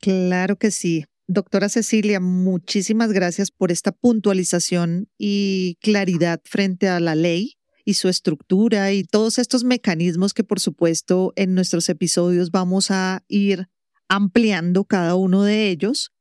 Claro 0.01 0.57
que 0.57 0.71
sí. 0.71 1.07
Doctora 1.29 1.69
Cecilia, 1.69 2.21
muchísimas 2.21 3.13
gracias 3.13 3.51
por 3.51 3.73
esta 3.73 3.91
puntualización 3.91 5.09
y 5.19 5.77
claridad 5.81 6.41
frente 6.45 6.89
a 6.89 7.01
la 7.01 7.17
ley 7.17 7.59
y 7.85 7.95
su 7.95 8.09
estructura 8.09 8.93
y 8.93 9.03
todos 9.03 9.39
estos 9.39 9.65
mecanismos 9.65 10.35
que 10.35 10.45
por 10.45 10.61
supuesto 10.61 11.33
en 11.35 11.55
nuestros 11.55 11.89
episodios 11.89 12.53
vamos 12.53 12.93
a 12.93 13.25
ir 13.27 13.69
ampliando 14.09 14.85
cada 14.85 15.17
uno 15.17 15.43
de 15.43 15.69
ellos. 15.69 16.13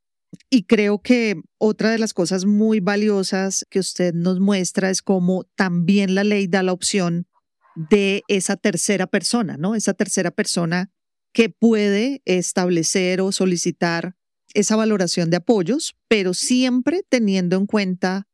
Y 0.50 0.64
creo 0.64 1.00
que 1.00 1.36
otra 1.60 1.92
de 1.92 2.00
las 2.00 2.16
cosas 2.16 2.46
muy 2.46 2.80
valiosas 2.80 3.64
que 3.70 3.80
usted 3.80 4.14
nos 4.16 4.40
muestra 4.40 4.90
es 4.90 5.04
cómo 5.04 5.44
también 5.56 6.16
la 6.16 6.24
ley 6.24 6.48
da 6.48 6.64
la 6.64 6.74
opción 6.74 7.28
de 7.76 8.24
esa 8.28 8.58
tercera 8.58 9.06
persona, 9.06 9.56
¿no? 9.56 9.76
Esa 9.76 9.94
tercera 9.94 10.32
persona 10.32 10.92
que 11.32 11.50
puede 11.50 12.24
establecer 12.26 13.22
o 13.22 13.32
solicitar 13.32 14.16
esa 14.56 14.76
valoración 14.76 15.30
de 15.30 15.38
apoyos, 15.38 15.96
pero 16.08 16.34
siempre 16.34 17.04
teniendo 17.08 17.58
en 17.58 17.68
cuenta 17.68 18.28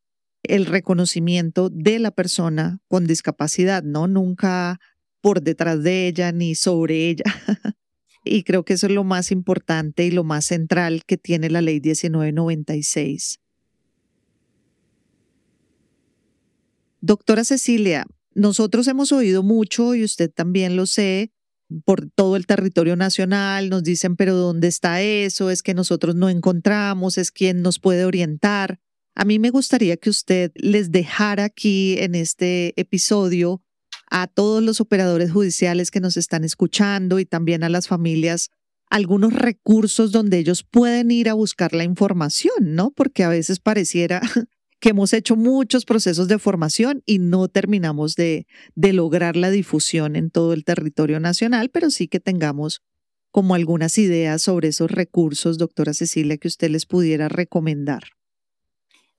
el 0.43 0.65
reconocimiento 0.65 1.69
de 1.69 1.99
la 1.99 2.11
persona 2.11 2.79
con 2.87 3.05
discapacidad, 3.05 3.83
¿no? 3.83 4.07
Nunca 4.07 4.79
por 5.19 5.41
detrás 5.41 5.83
de 5.83 6.07
ella 6.07 6.31
ni 6.31 6.55
sobre 6.55 7.09
ella. 7.09 7.25
y 8.23 8.43
creo 8.43 8.63
que 8.63 8.73
eso 8.73 8.87
es 8.87 8.93
lo 8.93 9.03
más 9.03 9.31
importante 9.31 10.05
y 10.05 10.11
lo 10.11 10.23
más 10.23 10.45
central 10.45 11.03
que 11.05 11.17
tiene 11.17 11.49
la 11.49 11.61
ley 11.61 11.81
1996. 11.81 13.39
Doctora 17.01 17.43
Cecilia, 17.43 18.05
nosotros 18.35 18.87
hemos 18.87 19.11
oído 19.11 19.41
mucho 19.41 19.95
y 19.95 20.03
usted 20.03 20.31
también 20.31 20.75
lo 20.75 20.85
sé 20.85 21.31
por 21.85 22.09
todo 22.09 22.35
el 22.35 22.45
territorio 22.45 22.95
nacional, 22.95 23.69
nos 23.69 23.83
dicen, 23.83 24.15
pero 24.15 24.35
¿dónde 24.35 24.67
está 24.67 25.01
eso? 25.01 25.49
Es 25.49 25.63
que 25.63 25.73
nosotros 25.73 26.15
no 26.15 26.29
encontramos, 26.29 27.17
es 27.17 27.31
quien 27.31 27.61
nos 27.61 27.79
puede 27.79 28.05
orientar. 28.05 28.79
A 29.15 29.25
mí 29.25 29.39
me 29.39 29.49
gustaría 29.49 29.97
que 29.97 30.09
usted 30.09 30.51
les 30.55 30.91
dejara 30.91 31.45
aquí 31.45 31.97
en 31.99 32.15
este 32.15 32.73
episodio 32.79 33.61
a 34.09 34.27
todos 34.27 34.63
los 34.63 34.81
operadores 34.81 35.31
judiciales 35.31 35.91
que 35.91 35.99
nos 35.99 36.17
están 36.17 36.43
escuchando 36.43 37.19
y 37.19 37.25
también 37.25 37.63
a 37.63 37.69
las 37.69 37.87
familias 37.87 38.49
algunos 38.89 39.31
recursos 39.31 40.11
donde 40.11 40.37
ellos 40.37 40.63
pueden 40.63 41.11
ir 41.11 41.29
a 41.29 41.33
buscar 41.33 41.73
la 41.73 41.85
información, 41.85 42.75
¿no? 42.75 42.91
Porque 42.91 43.23
a 43.23 43.29
veces 43.29 43.59
pareciera 43.59 44.21
que 44.81 44.89
hemos 44.89 45.13
hecho 45.13 45.35
muchos 45.35 45.85
procesos 45.85 46.27
de 46.27 46.39
formación 46.39 47.03
y 47.05 47.19
no 47.19 47.47
terminamos 47.47 48.15
de, 48.15 48.47
de 48.73 48.93
lograr 48.93 49.37
la 49.37 49.51
difusión 49.51 50.15
en 50.15 50.31
todo 50.31 50.53
el 50.53 50.65
territorio 50.65 51.19
nacional, 51.19 51.69
pero 51.69 51.91
sí 51.91 52.07
que 52.07 52.19
tengamos 52.19 52.81
como 53.29 53.53
algunas 53.53 53.97
ideas 53.99 54.41
sobre 54.41 54.69
esos 54.69 54.89
recursos, 54.89 55.59
doctora 55.59 55.93
Cecilia, 55.93 56.37
que 56.37 56.47
usted 56.47 56.69
les 56.71 56.87
pudiera 56.87 57.29
recomendar. 57.29 58.03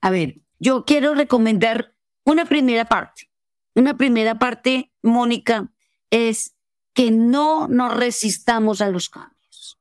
A 0.01 0.11
ver, 0.11 0.41
yo 0.59 0.85
quiero 0.85 1.15
recomendar 1.15 1.95
una 2.25 2.45
primera 2.45 2.85
parte. 2.87 3.31
Una 3.77 3.97
primera 3.97 4.39
parte, 4.41 4.93
Mónica, 5.01 5.73
es 6.11 6.57
que 6.93 7.13
no 7.13 7.69
nos 7.69 7.97
resistamos 7.97 8.81
a 8.81 8.89
los 8.89 9.09
cambios. 9.09 9.79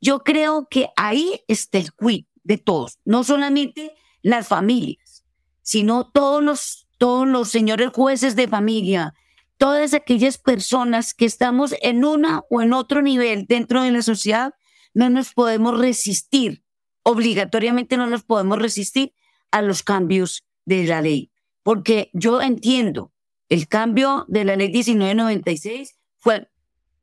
Yo 0.00 0.24
creo 0.24 0.66
que 0.68 0.88
ahí 0.96 1.40
está 1.46 1.78
el 1.78 1.92
quid 1.92 2.26
de 2.42 2.58
todos, 2.58 2.98
no 3.04 3.22
solamente 3.22 3.94
las 4.26 4.48
familias, 4.48 5.24
sino 5.62 6.10
todos 6.10 6.42
los, 6.42 6.88
todos 6.98 7.28
los 7.28 7.48
señores 7.48 7.90
jueces 7.94 8.34
de 8.34 8.48
familia, 8.48 9.14
todas 9.56 9.94
aquellas 9.94 10.36
personas 10.36 11.14
que 11.14 11.26
estamos 11.26 11.76
en 11.80 12.04
una 12.04 12.42
o 12.50 12.60
en 12.60 12.72
otro 12.72 13.02
nivel 13.02 13.46
dentro 13.46 13.84
de 13.84 13.92
la 13.92 14.02
sociedad, 14.02 14.52
no 14.94 15.10
nos 15.10 15.32
podemos 15.32 15.78
resistir, 15.78 16.64
obligatoriamente 17.04 17.96
no 17.96 18.08
nos 18.08 18.24
podemos 18.24 18.58
resistir 18.58 19.14
a 19.52 19.62
los 19.62 19.84
cambios 19.84 20.44
de 20.64 20.82
la 20.86 21.02
ley. 21.02 21.30
Porque 21.62 22.10
yo 22.12 22.42
entiendo, 22.42 23.12
el 23.48 23.68
cambio 23.68 24.24
de 24.26 24.44
la 24.44 24.56
ley 24.56 24.72
1996 24.72 25.96
fue 26.16 26.50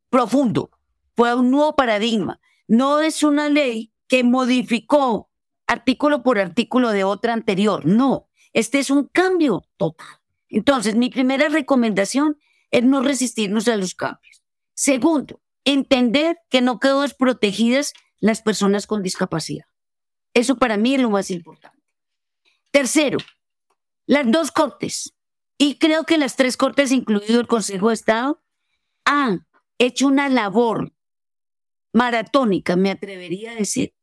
profundo, 0.10 0.72
fue 1.16 1.34
un 1.34 1.52
nuevo 1.52 1.74
paradigma. 1.78 2.42
No 2.68 3.00
es 3.00 3.24
una 3.24 3.48
ley 3.48 3.94
que 4.10 4.26
modificó 4.26 5.30
artículo 5.68 6.24
por 6.24 6.40
artículo 6.40 6.92
de 6.92 7.04
otra 7.04 7.34
anterior. 7.34 7.86
No, 7.86 8.30
este 8.54 8.80
es 8.80 8.90
un 8.90 9.08
cambio 9.08 9.64
total. 9.78 10.20
Entonces, 10.50 10.96
mi 10.96 11.10
primera 11.10 11.50
recomendación 11.50 12.38
es 12.72 12.84
no 12.84 13.02
resistirnos 13.02 13.68
a 13.68 13.76
los 13.76 13.96
cambios. 13.96 14.44
Segundo, 14.74 15.42
entender 15.66 16.38
que 16.50 16.62
no 16.62 16.80
quedó 16.80 17.02
desprotegidas 17.02 17.94
las 18.20 18.42
personas 18.42 18.88
con 18.88 19.04
discapacidad. 19.04 19.66
Eso 20.34 20.58
para 20.58 20.78
mí 20.78 20.96
es 20.96 21.02
lo 21.02 21.10
más 21.10 21.30
importante. 21.32 21.84
Tercero, 22.72 23.18
las 24.06 24.30
dos 24.32 24.52
cortes, 24.52 25.14
y 25.58 25.76
creo 25.76 26.04
que 26.04 26.18
las 26.18 26.36
tres 26.36 26.58
cortes, 26.58 26.92
incluido 26.92 27.40
el 27.40 27.48
Consejo 27.48 27.90
de 27.90 27.94
Estado, 27.94 28.42
han 29.06 29.48
hecho 29.78 30.08
una 30.08 30.30
labor 30.30 30.94
maratónica, 31.94 32.76
me 32.76 32.92
atrevería 32.92 33.52
a 33.52 33.56
decir, 33.56 33.94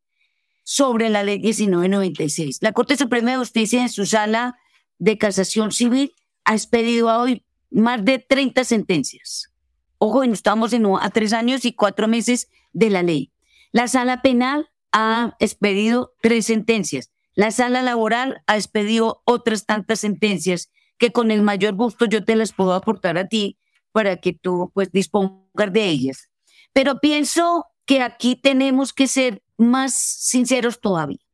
sobre 0.70 1.10
la 1.10 1.24
ley 1.24 1.40
1996. 1.40 2.58
La 2.60 2.70
Corte 2.70 2.96
Suprema 2.96 3.32
de 3.32 3.38
Justicia 3.38 3.82
en 3.82 3.88
su 3.88 4.06
sala 4.06 4.56
de 5.00 5.18
casación 5.18 5.72
civil 5.72 6.14
ha 6.44 6.54
expedido 6.54 7.08
hoy 7.08 7.44
más 7.72 8.04
de 8.04 8.20
30 8.20 8.62
sentencias. 8.62 9.52
Ojo, 9.98 10.22
estamos 10.22 10.72
en, 10.72 10.86
a 10.86 11.10
tres 11.10 11.32
años 11.32 11.64
y 11.64 11.72
cuatro 11.72 12.06
meses 12.06 12.48
de 12.72 12.88
la 12.88 13.02
ley. 13.02 13.32
La 13.72 13.88
sala 13.88 14.22
penal 14.22 14.70
ha 14.92 15.34
expedido 15.40 16.12
tres 16.22 16.46
sentencias. 16.46 17.10
La 17.34 17.50
sala 17.50 17.82
laboral 17.82 18.44
ha 18.46 18.54
expedido 18.54 19.22
otras 19.24 19.66
tantas 19.66 19.98
sentencias 19.98 20.70
que 20.98 21.10
con 21.10 21.32
el 21.32 21.42
mayor 21.42 21.74
gusto 21.74 22.04
yo 22.04 22.24
te 22.24 22.36
las 22.36 22.52
puedo 22.52 22.74
aportar 22.74 23.18
a 23.18 23.26
ti 23.26 23.58
para 23.90 24.18
que 24.18 24.34
tú 24.34 24.70
pues 24.72 24.92
dispongas 24.92 25.72
de 25.72 25.88
ellas. 25.88 26.30
Pero 26.72 27.00
pienso 27.00 27.66
que 27.86 28.02
aquí 28.02 28.36
tenemos 28.36 28.92
que 28.92 29.08
ser 29.08 29.42
más 29.60 29.94
sinceros 29.94 30.80
todavía. 30.80 31.24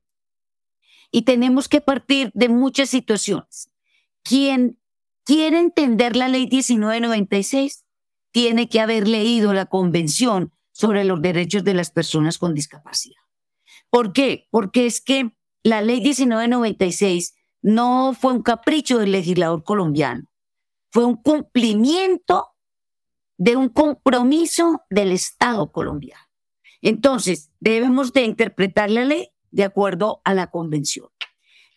Y 1.11 1.23
tenemos 1.23 1.69
que 1.69 1.81
partir 1.81 2.31
de 2.35 2.49
muchas 2.49 2.91
situaciones. 2.91 3.71
Quien 4.23 4.79
quiere 5.25 5.59
entender 5.59 6.17
la 6.17 6.29
ley 6.29 6.49
1996 6.51 7.85
tiene 8.33 8.69
que 8.69 8.81
haber 8.81 9.09
leído 9.09 9.55
la 9.55 9.67
Convención 9.67 10.53
sobre 10.73 11.05
los 11.05 11.23
Derechos 11.23 11.65
de 11.65 11.75
las 11.75 11.91
Personas 11.91 12.39
con 12.39 12.55
Discapacidad. 12.55 13.21
¿Por 13.89 14.13
qué? 14.13 14.47
Porque 14.51 14.87
es 14.87 15.01
que 15.01 15.33
la 15.63 15.81
ley 15.81 16.01
1996 16.01 17.35
no 17.63 18.15
fue 18.15 18.33
un 18.33 18.43
capricho 18.43 18.99
del 18.99 19.13
legislador 19.13 19.65
colombiano, 19.65 20.25
fue 20.91 21.05
un 21.05 21.17
cumplimiento 21.17 22.49
de 23.39 23.57
un 23.57 23.69
compromiso 23.69 24.83
del 24.91 25.13
Estado 25.13 25.73
colombiano. 25.73 26.26
Entonces, 26.83 27.51
debemos 27.61 28.13
de 28.13 28.25
interpretar 28.25 28.91
la 28.91 29.05
ley 29.05 29.29
de 29.51 29.65
acuerdo 29.65 30.21
a 30.25 30.35
la 30.35 30.51
convención. 30.51 31.09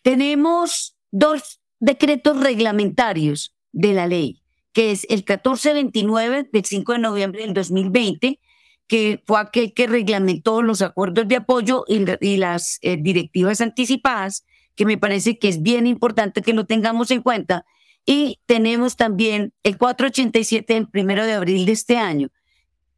Tenemos 0.01 0.95
dos 1.11 1.61
decretos 1.79 2.39
reglamentarios 2.39 3.55
de 3.71 3.93
la 3.93 4.07
ley, 4.07 4.41
que 4.73 4.91
es 4.91 5.05
el 5.09 5.19
1429 5.19 6.49
del 6.51 6.65
5 6.65 6.93
de 6.93 6.99
noviembre 6.99 7.41
del 7.41 7.53
2020, 7.53 8.39
que 8.87 9.21
fue 9.25 9.39
aquel 9.39 9.73
que 9.73 9.87
reglamentó 9.87 10.61
los 10.61 10.81
acuerdos 10.81 11.27
de 11.27 11.37
apoyo 11.37 11.85
y, 11.87 12.37
las 12.37 12.79
eh, 12.81 12.97
directivas 12.99 13.61
anticipadas, 13.61 14.45
que 14.75 14.85
me 14.85 14.97
parece 14.97 15.37
que 15.37 15.47
es 15.47 15.61
bien 15.61 15.85
importante 15.85 16.41
que 16.41 16.53
lo 16.53 16.65
tengamos 16.65 17.11
en 17.11 17.21
cuenta. 17.21 17.65
Y 18.05 18.39
tenemos 18.47 18.95
también 18.95 19.53
el 19.63 19.77
487 19.77 20.73
del 20.73 20.89
primero 20.89 21.25
de 21.25 21.33
abril 21.33 21.65
de 21.65 21.73
este 21.73 21.97
año, 21.97 22.29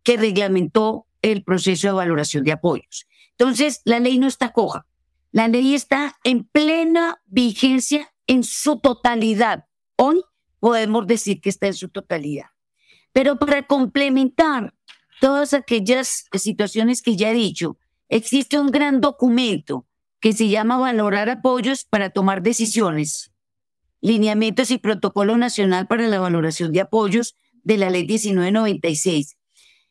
que 0.03 0.15
reglamentó 0.15 1.07
el 1.21 1.43
proceso 1.43 1.87
de 1.87 1.93
valoración 1.93 2.43
de 2.43 2.51
apoyos. 2.51 3.07
Entonces, 3.31 3.81
la 3.85 3.99
ley 3.99 4.19
no 4.19 4.27
está 4.27 4.51
coja. 4.51 4.85
La 5.31 5.47
ley 5.47 5.73
está 5.73 6.17
en 6.23 6.43
plena 6.43 7.21
vigencia 7.25 8.13
en 8.27 8.43
su 8.43 8.79
totalidad. 8.79 9.65
Hoy 9.95 10.21
podemos 10.59 11.07
decir 11.07 11.41
que 11.41 11.49
está 11.49 11.67
en 11.67 11.73
su 11.73 11.89
totalidad. 11.89 12.47
Pero 13.13 13.37
para 13.37 13.63
complementar 13.63 14.73
todas 15.19 15.53
aquellas 15.53 16.25
situaciones 16.33 17.01
que 17.01 17.15
ya 17.15 17.31
he 17.31 17.33
dicho, 17.33 17.77
existe 18.09 18.59
un 18.59 18.71
gran 18.71 19.01
documento 19.01 19.85
que 20.19 20.33
se 20.33 20.49
llama 20.49 20.77
Valorar 20.77 21.29
apoyos 21.29 21.83
para 21.83 22.11
tomar 22.11 22.41
decisiones, 22.41 23.31
lineamientos 24.01 24.71
y 24.71 24.77
protocolo 24.77 25.37
nacional 25.37 25.87
para 25.87 26.07
la 26.07 26.19
valoración 26.19 26.71
de 26.71 26.81
apoyos 26.81 27.35
de 27.63 27.77
la 27.77 27.89
ley 27.89 28.05
1996. 28.05 29.37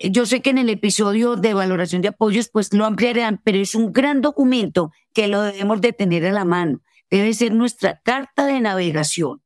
Yo 0.02 0.24
sé 0.24 0.40
que 0.40 0.48
en 0.48 0.56
el 0.56 0.70
episodio 0.70 1.36
de 1.36 1.52
valoración 1.52 2.00
de 2.00 2.08
apoyos 2.08 2.48
pues 2.48 2.72
lo 2.72 2.86
ampliarán, 2.86 3.38
pero 3.44 3.58
es 3.58 3.74
un 3.74 3.92
gran 3.92 4.22
documento 4.22 4.92
que 5.12 5.28
lo 5.28 5.42
debemos 5.42 5.82
de 5.82 5.92
tener 5.92 6.24
a 6.24 6.32
la 6.32 6.46
mano. 6.46 6.80
Debe 7.10 7.34
ser 7.34 7.52
nuestra 7.52 8.00
carta 8.00 8.46
de 8.46 8.60
navegación 8.60 9.42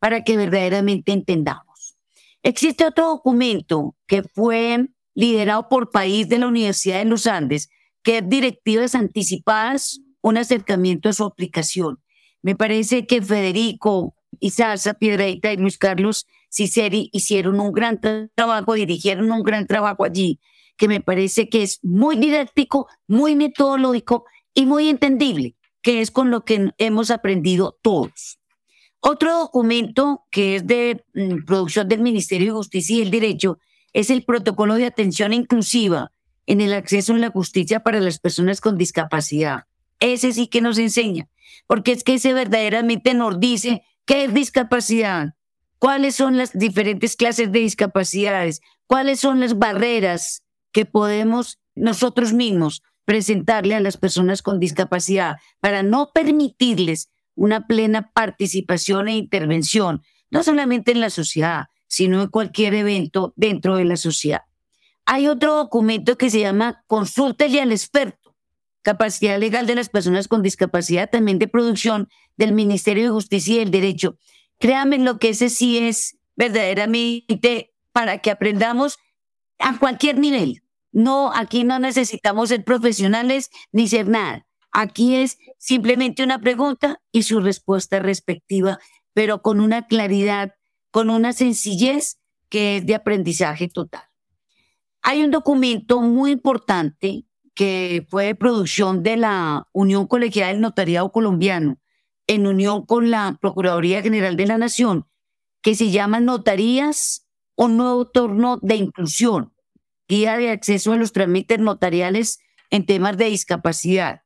para 0.00 0.24
que 0.24 0.36
verdaderamente 0.36 1.12
entendamos. 1.12 1.96
Existe 2.42 2.84
otro 2.84 3.06
documento 3.06 3.94
que 4.08 4.24
fue 4.24 4.88
liderado 5.14 5.68
por 5.68 5.92
país 5.92 6.28
de 6.28 6.38
la 6.38 6.48
Universidad 6.48 6.98
de 6.98 7.04
los 7.04 7.28
Andes, 7.28 7.70
que 8.02 8.18
es 8.18 8.28
Directivas 8.28 8.96
Anticipadas, 8.96 10.00
un 10.20 10.36
acercamiento 10.36 11.10
a 11.10 11.12
su 11.12 11.24
aplicación. 11.24 12.02
Me 12.42 12.56
parece 12.56 13.06
que 13.06 13.22
Federico 13.22 14.16
Isaza, 14.40 14.94
Piedraita 14.94 15.52
y 15.52 15.58
Luis 15.58 15.78
Carlos 15.78 16.26
Ciceri 16.52 17.08
hicieron 17.12 17.60
un 17.60 17.72
gran 17.72 18.00
trabajo, 18.34 18.74
dirigieron 18.74 19.32
un 19.32 19.42
gran 19.42 19.66
trabajo 19.66 20.04
allí, 20.04 20.38
que 20.76 20.86
me 20.86 21.00
parece 21.00 21.48
que 21.48 21.62
es 21.62 21.80
muy 21.82 22.16
didáctico, 22.16 22.88
muy 23.06 23.34
metodológico 23.36 24.26
y 24.54 24.66
muy 24.66 24.88
entendible, 24.88 25.56
que 25.80 26.00
es 26.00 26.10
con 26.10 26.30
lo 26.30 26.44
que 26.44 26.72
hemos 26.78 27.10
aprendido 27.10 27.78
todos. 27.82 28.38
Otro 29.00 29.36
documento 29.38 30.26
que 30.30 30.56
es 30.56 30.66
de 30.66 31.04
mm, 31.14 31.44
producción 31.44 31.88
del 31.88 32.02
Ministerio 32.02 32.52
de 32.52 32.58
Justicia 32.58 32.96
y 32.98 33.02
el 33.02 33.10
Derecho 33.10 33.58
es 33.92 34.10
el 34.10 34.24
Protocolo 34.24 34.74
de 34.74 34.86
Atención 34.86 35.32
Inclusiva 35.32 36.12
en 36.46 36.60
el 36.60 36.72
acceso 36.74 37.14
a 37.14 37.18
la 37.18 37.30
justicia 37.30 37.80
para 37.80 38.00
las 38.00 38.18
personas 38.18 38.60
con 38.60 38.76
discapacidad. 38.76 39.64
Ese 40.00 40.32
sí 40.32 40.48
que 40.48 40.60
nos 40.60 40.78
enseña, 40.78 41.28
porque 41.66 41.92
es 41.92 42.04
que 42.04 42.14
ese 42.14 42.32
verdaderamente 42.32 43.14
nos 43.14 43.40
dice 43.40 43.82
qué 44.04 44.24
es 44.24 44.34
discapacidad, 44.34 45.34
cuáles 45.82 46.14
son 46.14 46.36
las 46.36 46.52
diferentes 46.52 47.16
clases 47.16 47.50
de 47.50 47.58
discapacidades, 47.58 48.60
cuáles 48.86 49.18
son 49.18 49.40
las 49.40 49.58
barreras 49.58 50.44
que 50.70 50.86
podemos 50.86 51.58
nosotros 51.74 52.32
mismos 52.32 52.84
presentarle 53.04 53.74
a 53.74 53.80
las 53.80 53.96
personas 53.96 54.42
con 54.42 54.60
discapacidad 54.60 55.38
para 55.58 55.82
no 55.82 56.12
permitirles 56.14 57.10
una 57.34 57.66
plena 57.66 58.12
participación 58.14 59.08
e 59.08 59.16
intervención, 59.16 60.02
no 60.30 60.44
solamente 60.44 60.92
en 60.92 61.00
la 61.00 61.10
sociedad, 61.10 61.64
sino 61.88 62.22
en 62.22 62.28
cualquier 62.28 62.74
evento 62.74 63.32
dentro 63.34 63.74
de 63.74 63.84
la 63.84 63.96
sociedad. 63.96 64.42
Hay 65.04 65.26
otro 65.26 65.56
documento 65.56 66.16
que 66.16 66.30
se 66.30 66.38
llama 66.38 66.84
Consúltele 66.86 67.60
al 67.60 67.72
experto, 67.72 68.36
capacidad 68.82 69.36
legal 69.36 69.66
de 69.66 69.74
las 69.74 69.88
personas 69.88 70.28
con 70.28 70.44
discapacidad, 70.44 71.10
también 71.10 71.40
de 71.40 71.48
producción 71.48 72.08
del 72.36 72.52
Ministerio 72.52 73.02
de 73.02 73.10
Justicia 73.10 73.56
y 73.56 73.58
el 73.58 73.72
Derecho. 73.72 74.16
Créanme 74.62 74.96
lo 74.98 75.18
que 75.18 75.30
ese 75.30 75.50
sí 75.50 75.76
es 75.76 76.20
verdaderamente 76.36 77.74
para 77.90 78.18
que 78.18 78.30
aprendamos 78.30 78.96
a 79.58 79.76
cualquier 79.76 80.18
nivel. 80.18 80.62
No, 80.92 81.32
aquí 81.34 81.64
no 81.64 81.80
necesitamos 81.80 82.50
ser 82.50 82.62
profesionales 82.62 83.50
ni 83.72 83.88
ser 83.88 84.06
nada. 84.06 84.46
Aquí 84.70 85.16
es 85.16 85.38
simplemente 85.58 86.22
una 86.22 86.40
pregunta 86.40 87.02
y 87.10 87.24
su 87.24 87.40
respuesta 87.40 87.98
respectiva, 87.98 88.78
pero 89.14 89.42
con 89.42 89.58
una 89.58 89.88
claridad, 89.88 90.54
con 90.92 91.10
una 91.10 91.32
sencillez 91.32 92.20
que 92.48 92.76
es 92.76 92.86
de 92.86 92.94
aprendizaje 92.94 93.68
total. 93.68 94.04
Hay 95.02 95.24
un 95.24 95.32
documento 95.32 96.02
muy 96.02 96.30
importante 96.30 97.24
que 97.54 98.06
fue 98.08 98.36
producción 98.36 99.02
de 99.02 99.16
la 99.16 99.66
Unión 99.72 100.06
Colegial 100.06 100.52
del 100.52 100.60
Notariado 100.60 101.10
Colombiano 101.10 101.81
en 102.32 102.46
unión 102.46 102.86
con 102.86 103.10
la 103.10 103.36
Procuraduría 103.40 104.00
General 104.00 104.36
de 104.38 104.46
la 104.46 104.56
Nación, 104.56 105.06
que 105.60 105.74
se 105.74 105.90
llama 105.90 106.18
Notarías, 106.18 107.28
un 107.56 107.76
nuevo 107.76 108.08
torno 108.08 108.58
de 108.62 108.76
inclusión, 108.76 109.52
guía 110.08 110.38
de 110.38 110.50
acceso 110.50 110.92
a 110.92 110.96
los 110.96 111.12
trámites 111.12 111.58
notariales 111.58 112.40
en 112.70 112.86
temas 112.86 113.18
de 113.18 113.26
discapacidad. 113.26 114.22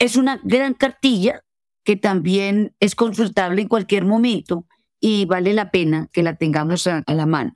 Es 0.00 0.16
una 0.16 0.40
gran 0.42 0.74
cartilla 0.74 1.44
que 1.84 1.94
también 1.94 2.74
es 2.80 2.96
consultable 2.96 3.62
en 3.62 3.68
cualquier 3.68 4.04
momento 4.04 4.66
y 4.98 5.24
vale 5.24 5.52
la 5.52 5.70
pena 5.70 6.08
que 6.12 6.24
la 6.24 6.34
tengamos 6.34 6.88
a, 6.88 7.04
la 7.06 7.26
mano. 7.26 7.54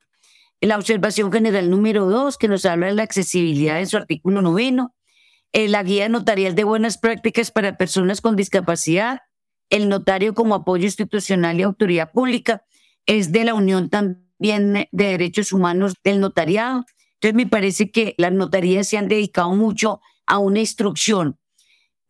La 0.61 0.77
observación 0.77 1.33
general 1.33 1.71
número 1.71 2.07
dos, 2.07 2.39
que 2.39 2.47
nos 2.47 2.65
habla 2.67 2.87
de 2.87 2.95
la 2.95 3.03
accesibilidad 3.03 3.81
en 3.81 3.89
su 3.89 3.97
artículo 3.97 4.43
noveno, 4.43 4.95
eh, 5.51 5.67
la 5.67 5.83
guía 5.83 6.09
notarial 6.09 6.55
de 6.55 6.63
buenas 6.63 6.99
prácticas 6.99 7.51
para 7.51 7.77
personas 7.77 8.21
con 8.21 8.37
discapacidad, 8.37 9.23
el 9.73 9.89
notario 9.89 10.35
como 10.35 10.55
apoyo 10.55 10.85
institucional 10.85 11.59
y 11.59 11.65
autoridad 11.65 12.13
pública, 12.13 12.65
es 13.07 13.33
de 13.33 13.45
la 13.45 13.55
Unión 13.55 13.91
también 13.91 14.89
de 14.93 15.05
Derechos 15.05 15.53
Humanos 15.53 15.95
del 16.05 16.21
Notariado. 16.21 16.85
Entonces 17.15 17.35
me 17.35 17.49
parece 17.49 17.91
que 17.91 18.15
las 18.19 18.33
notarías 18.33 18.87
se 18.87 18.99
han 18.99 19.09
dedicado 19.09 19.53
mucho 19.57 20.01
a 20.27 20.39
una 20.39 20.61
instrucción 20.61 21.41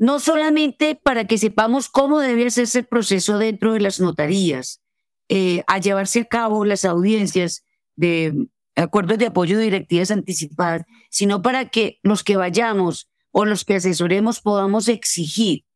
no 0.02 0.18
solamente 0.18 0.96
para 0.96 1.28
que 1.28 1.38
sepamos 1.38 1.88
cómo 1.88 2.18
debe 2.18 2.48
hacerse 2.48 2.80
el 2.80 2.86
proceso 2.86 3.38
dentro 3.38 3.72
de 3.72 3.78
las 3.78 4.00
notarías, 4.00 4.82
eh, 5.28 5.62
a 5.68 5.78
llevarse 5.78 6.22
a 6.22 6.24
cabo 6.24 6.64
las 6.64 6.84
audiencias 6.84 7.64
de 7.94 8.48
acuerdos 8.74 9.18
de 9.18 9.26
apoyo 9.26 9.56
de 9.56 9.62
directivas 9.62 10.10
anticipadas, 10.10 10.82
sino 11.08 11.40
para 11.40 11.68
que 11.68 12.00
los 12.02 12.24
que 12.24 12.36
vayamos 12.36 13.12
o 13.30 13.44
los 13.44 13.64
que 13.64 13.76
asesoremos 13.76 14.40
podamos 14.40 14.88
exigir 14.88 15.66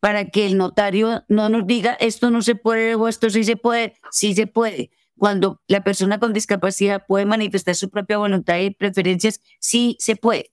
para 0.00 0.30
que 0.30 0.46
el 0.46 0.56
notario 0.56 1.24
no 1.28 1.48
nos 1.48 1.66
diga 1.66 1.92
esto 2.00 2.30
no 2.30 2.42
se 2.42 2.54
puede 2.54 2.94
o 2.94 3.06
esto 3.06 3.30
sí 3.30 3.44
se 3.44 3.56
puede, 3.56 3.94
sí 4.10 4.34
se 4.34 4.46
puede. 4.46 4.90
Cuando 5.16 5.60
la 5.68 5.84
persona 5.84 6.18
con 6.18 6.32
discapacidad 6.32 7.04
puede 7.06 7.26
manifestar 7.26 7.74
su 7.74 7.90
propia 7.90 8.16
voluntad 8.16 8.58
y 8.58 8.70
preferencias, 8.70 9.40
sí 9.60 9.96
se 10.00 10.16
puede. 10.16 10.52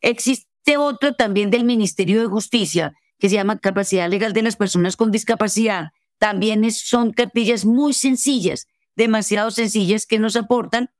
Existe 0.00 0.76
otro 0.76 1.14
también 1.14 1.50
del 1.50 1.64
Ministerio 1.64 2.20
de 2.20 2.28
Justicia, 2.28 2.94
que 3.18 3.28
se 3.28 3.34
llama 3.34 3.58
Capacidad 3.58 4.08
Legal 4.08 4.32
de 4.32 4.42
las 4.42 4.54
Personas 4.54 4.96
con 4.96 5.10
Discapacidad. 5.10 5.88
También 6.18 6.70
son 6.70 7.12
cartillas 7.12 7.64
muy 7.64 7.92
sencillas, 7.92 8.68
demasiado 8.94 9.50
sencillas 9.50 10.06
que 10.06 10.20
nos 10.20 10.36
aportan. 10.36 10.90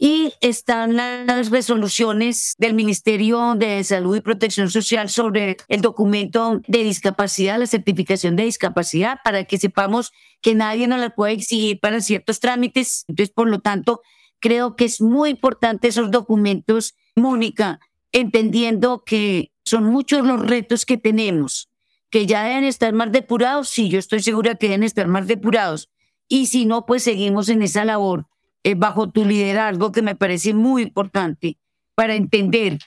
Y 0.00 0.32
están 0.40 0.94
las 0.94 1.50
resoluciones 1.50 2.54
del 2.58 2.74
Ministerio 2.74 3.56
de 3.56 3.82
Salud 3.82 4.16
y 4.16 4.20
Protección 4.20 4.70
Social 4.70 5.08
sobre 5.08 5.56
el 5.66 5.80
documento 5.80 6.60
de 6.68 6.84
discapacidad, 6.84 7.58
la 7.58 7.66
certificación 7.66 8.36
de 8.36 8.44
discapacidad, 8.44 9.18
para 9.24 9.42
que 9.42 9.58
sepamos 9.58 10.12
que 10.40 10.54
nadie 10.54 10.86
nos 10.86 11.00
la 11.00 11.10
puede 11.10 11.32
exigir 11.32 11.80
para 11.80 12.00
ciertos 12.00 12.38
trámites. 12.38 13.04
Entonces, 13.08 13.34
por 13.34 13.48
lo 13.48 13.58
tanto, 13.58 14.00
creo 14.38 14.76
que 14.76 14.84
es 14.84 15.00
muy 15.00 15.30
importante 15.30 15.88
esos 15.88 16.12
documentos, 16.12 16.94
Mónica, 17.16 17.80
entendiendo 18.12 19.02
que 19.04 19.50
son 19.64 19.84
muchos 19.84 20.24
los 20.24 20.46
retos 20.46 20.86
que 20.86 20.96
tenemos, 20.96 21.70
que 22.08 22.24
ya 22.26 22.44
deben 22.44 22.62
estar 22.62 22.92
más 22.92 23.10
depurados, 23.10 23.68
sí, 23.68 23.88
yo 23.88 23.98
estoy 23.98 24.22
segura 24.22 24.54
que 24.54 24.68
deben 24.68 24.84
estar 24.84 25.08
más 25.08 25.26
depurados, 25.26 25.90
y 26.28 26.46
si 26.46 26.66
no, 26.66 26.86
pues 26.86 27.02
seguimos 27.02 27.48
en 27.48 27.62
esa 27.62 27.84
labor 27.84 28.28
eh, 28.64 28.74
bajo 28.74 29.10
tu 29.10 29.24
liderazgo 29.24 29.92
que 29.92 30.02
me 30.02 30.14
parece 30.16 30.54
muy 30.54 30.82
importante 30.82 31.58
para 31.94 32.14
entender 32.14 32.78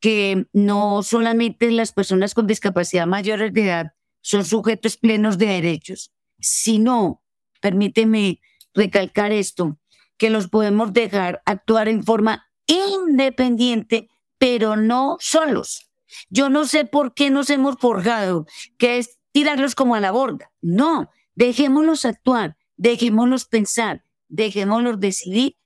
que 0.00 0.46
no 0.52 1.02
solamente 1.02 1.70
las 1.70 1.92
personas 1.92 2.34
con 2.34 2.46
discapacidad 2.46 3.06
mayores 3.06 3.52
de 3.52 3.64
edad 3.64 3.92
son 4.20 4.44
sujetos 4.44 4.96
plenos 4.96 5.38
de 5.38 5.46
derechos, 5.46 6.12
sino, 6.40 7.22
permíteme 7.60 8.40
recalcar 8.74 9.32
esto, 9.32 9.78
que 10.16 10.30
los 10.30 10.48
podemos 10.48 10.92
dejar 10.92 11.42
actuar 11.46 11.88
en 11.88 12.02
forma 12.02 12.46
independiente, 12.66 14.08
pero 14.38 14.76
no 14.76 15.16
solos. 15.20 15.90
Yo 16.28 16.48
no 16.48 16.64
sé 16.64 16.84
por 16.84 17.14
qué 17.14 17.30
nos 17.30 17.50
hemos 17.50 17.76
forjado, 17.78 18.46
que 18.78 18.98
es 18.98 19.18
tirarlos 19.32 19.74
como 19.74 19.94
a 19.94 20.00
la 20.00 20.12
borda. 20.12 20.52
No, 20.60 21.10
dejémoslos 21.34 22.04
actuar, 22.04 22.56
dejémoslos 22.76 23.46
pensar, 23.46 24.03
dejémoslos 24.28 25.00
decidir, 25.00 25.56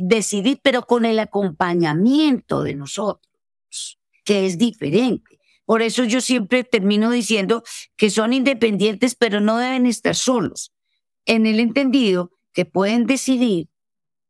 decidir, 0.00 0.60
pero 0.62 0.82
con 0.82 1.04
el 1.04 1.18
acompañamiento 1.18 2.62
de 2.62 2.74
nosotros, 2.74 3.28
que 4.24 4.46
es 4.46 4.58
diferente. 4.58 5.38
Por 5.64 5.82
eso 5.82 6.04
yo 6.04 6.20
siempre 6.20 6.64
termino 6.64 7.10
diciendo 7.10 7.62
que 7.96 8.10
son 8.10 8.32
independientes, 8.32 9.14
pero 9.14 9.40
no 9.40 9.58
deben 9.58 9.86
estar 9.86 10.16
solos, 10.16 10.72
en 11.26 11.46
el 11.46 11.60
entendido 11.60 12.32
que 12.52 12.64
pueden 12.64 13.06
decidir 13.06 13.68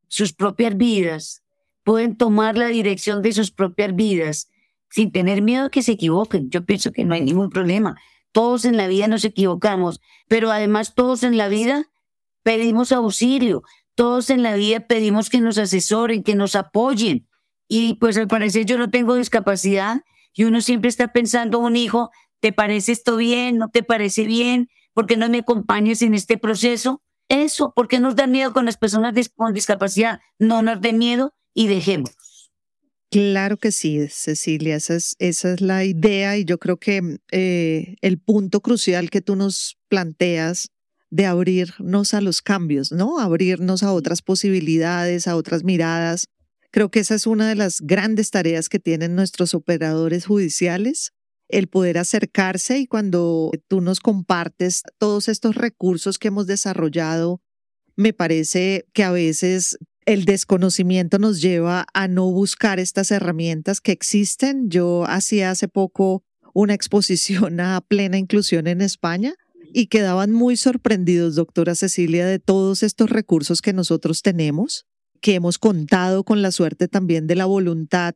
sus 0.08 0.32
propias 0.32 0.76
vidas, 0.76 1.42
pueden 1.82 2.16
tomar 2.16 2.58
la 2.58 2.66
dirección 2.66 3.22
de 3.22 3.32
sus 3.32 3.50
propias 3.52 3.94
vidas 3.94 4.50
sin 4.90 5.12
tener 5.12 5.40
miedo 5.40 5.66
a 5.66 5.70
que 5.70 5.82
se 5.82 5.92
equivoquen. 5.92 6.50
Yo 6.50 6.64
pienso 6.64 6.92
que 6.92 7.04
no 7.04 7.14
hay 7.14 7.22
ningún 7.22 7.48
problema. 7.48 7.96
Todos 8.32 8.64
en 8.64 8.76
la 8.76 8.88
vida 8.88 9.08
nos 9.08 9.24
equivocamos, 9.24 10.00
pero 10.28 10.50
además 10.50 10.94
todos 10.94 11.22
en 11.22 11.36
la 11.36 11.48
vida 11.48 11.90
pedimos 12.42 12.92
auxilio, 12.92 13.62
todos 13.94 14.30
en 14.30 14.42
la 14.42 14.54
vida 14.54 14.80
pedimos 14.80 15.28
que 15.28 15.40
nos 15.40 15.58
asesoren, 15.58 16.22
que 16.22 16.34
nos 16.34 16.54
apoyen. 16.54 17.28
Y 17.68 17.94
pues 17.94 18.16
al 18.16 18.28
parecer 18.28 18.64
yo 18.64 18.78
no 18.78 18.90
tengo 18.90 19.14
discapacidad 19.14 20.02
y 20.32 20.44
uno 20.44 20.60
siempre 20.60 20.88
está 20.88 21.12
pensando 21.12 21.58
un 21.58 21.76
hijo, 21.76 22.10
¿te 22.40 22.52
parece 22.52 22.92
esto 22.92 23.16
bien? 23.16 23.58
¿No 23.58 23.68
te 23.68 23.82
parece 23.82 24.24
bien? 24.24 24.68
¿Por 24.94 25.06
qué 25.06 25.16
no 25.16 25.28
me 25.28 25.38
acompañas 25.38 26.02
en 26.02 26.14
este 26.14 26.38
proceso? 26.38 27.02
Eso, 27.28 27.72
¿por 27.74 27.88
qué 27.88 28.00
nos 28.00 28.16
da 28.16 28.26
miedo 28.26 28.52
con 28.52 28.64
las 28.64 28.76
personas 28.76 29.14
con 29.36 29.54
discapacidad? 29.54 30.20
No 30.38 30.62
nos 30.62 30.80
dé 30.80 30.92
miedo 30.92 31.34
y 31.54 31.68
dejemos. 31.68 32.10
Claro 33.10 33.56
que 33.56 33.72
sí, 33.72 34.06
Cecilia, 34.08 34.76
esa 34.76 34.94
es, 34.94 35.16
esa 35.18 35.52
es 35.52 35.60
la 35.60 35.84
idea 35.84 36.36
y 36.36 36.44
yo 36.44 36.58
creo 36.58 36.78
que 36.78 37.18
eh, 37.32 37.96
el 38.02 38.18
punto 38.20 38.60
crucial 38.60 39.10
que 39.10 39.20
tú 39.20 39.34
nos 39.34 39.78
planteas 39.88 40.70
de 41.10 41.26
abrirnos 41.26 42.14
a 42.14 42.20
los 42.20 42.40
cambios, 42.40 42.92
¿no? 42.92 43.18
Abrirnos 43.18 43.82
a 43.82 43.92
otras 43.92 44.22
posibilidades, 44.22 45.26
a 45.26 45.36
otras 45.36 45.64
miradas. 45.64 46.28
Creo 46.70 46.90
que 46.90 47.00
esa 47.00 47.16
es 47.16 47.26
una 47.26 47.48
de 47.48 47.56
las 47.56 47.80
grandes 47.80 48.30
tareas 48.30 48.68
que 48.68 48.78
tienen 48.78 49.16
nuestros 49.16 49.54
operadores 49.54 50.26
judiciales, 50.26 51.12
el 51.48 51.66
poder 51.66 51.98
acercarse 51.98 52.78
y 52.78 52.86
cuando 52.86 53.50
tú 53.66 53.80
nos 53.80 53.98
compartes 53.98 54.84
todos 54.98 55.28
estos 55.28 55.56
recursos 55.56 56.16
que 56.18 56.28
hemos 56.28 56.46
desarrollado, 56.46 57.40
me 57.96 58.12
parece 58.12 58.86
que 58.92 59.02
a 59.02 59.10
veces 59.10 59.78
el 60.06 60.24
desconocimiento 60.24 61.18
nos 61.18 61.40
lleva 61.40 61.86
a 61.92 62.06
no 62.06 62.30
buscar 62.30 62.78
estas 62.78 63.10
herramientas 63.10 63.80
que 63.80 63.92
existen. 63.92 64.70
Yo 64.70 65.04
hacía 65.06 65.50
hace 65.50 65.66
poco 65.66 66.22
una 66.54 66.74
exposición 66.74 67.58
a 67.58 67.80
plena 67.80 68.16
inclusión 68.16 68.68
en 68.68 68.80
España 68.80 69.34
y 69.72 69.86
quedaban 69.86 70.32
muy 70.32 70.56
sorprendidos, 70.56 71.34
doctora 71.34 71.74
Cecilia, 71.74 72.26
de 72.26 72.38
todos 72.38 72.82
estos 72.82 73.10
recursos 73.10 73.62
que 73.62 73.72
nosotros 73.72 74.22
tenemos, 74.22 74.86
que 75.20 75.34
hemos 75.34 75.58
contado 75.58 76.24
con 76.24 76.42
la 76.42 76.50
suerte 76.50 76.88
también 76.88 77.26
de 77.26 77.36
la 77.36 77.46
voluntad 77.46 78.14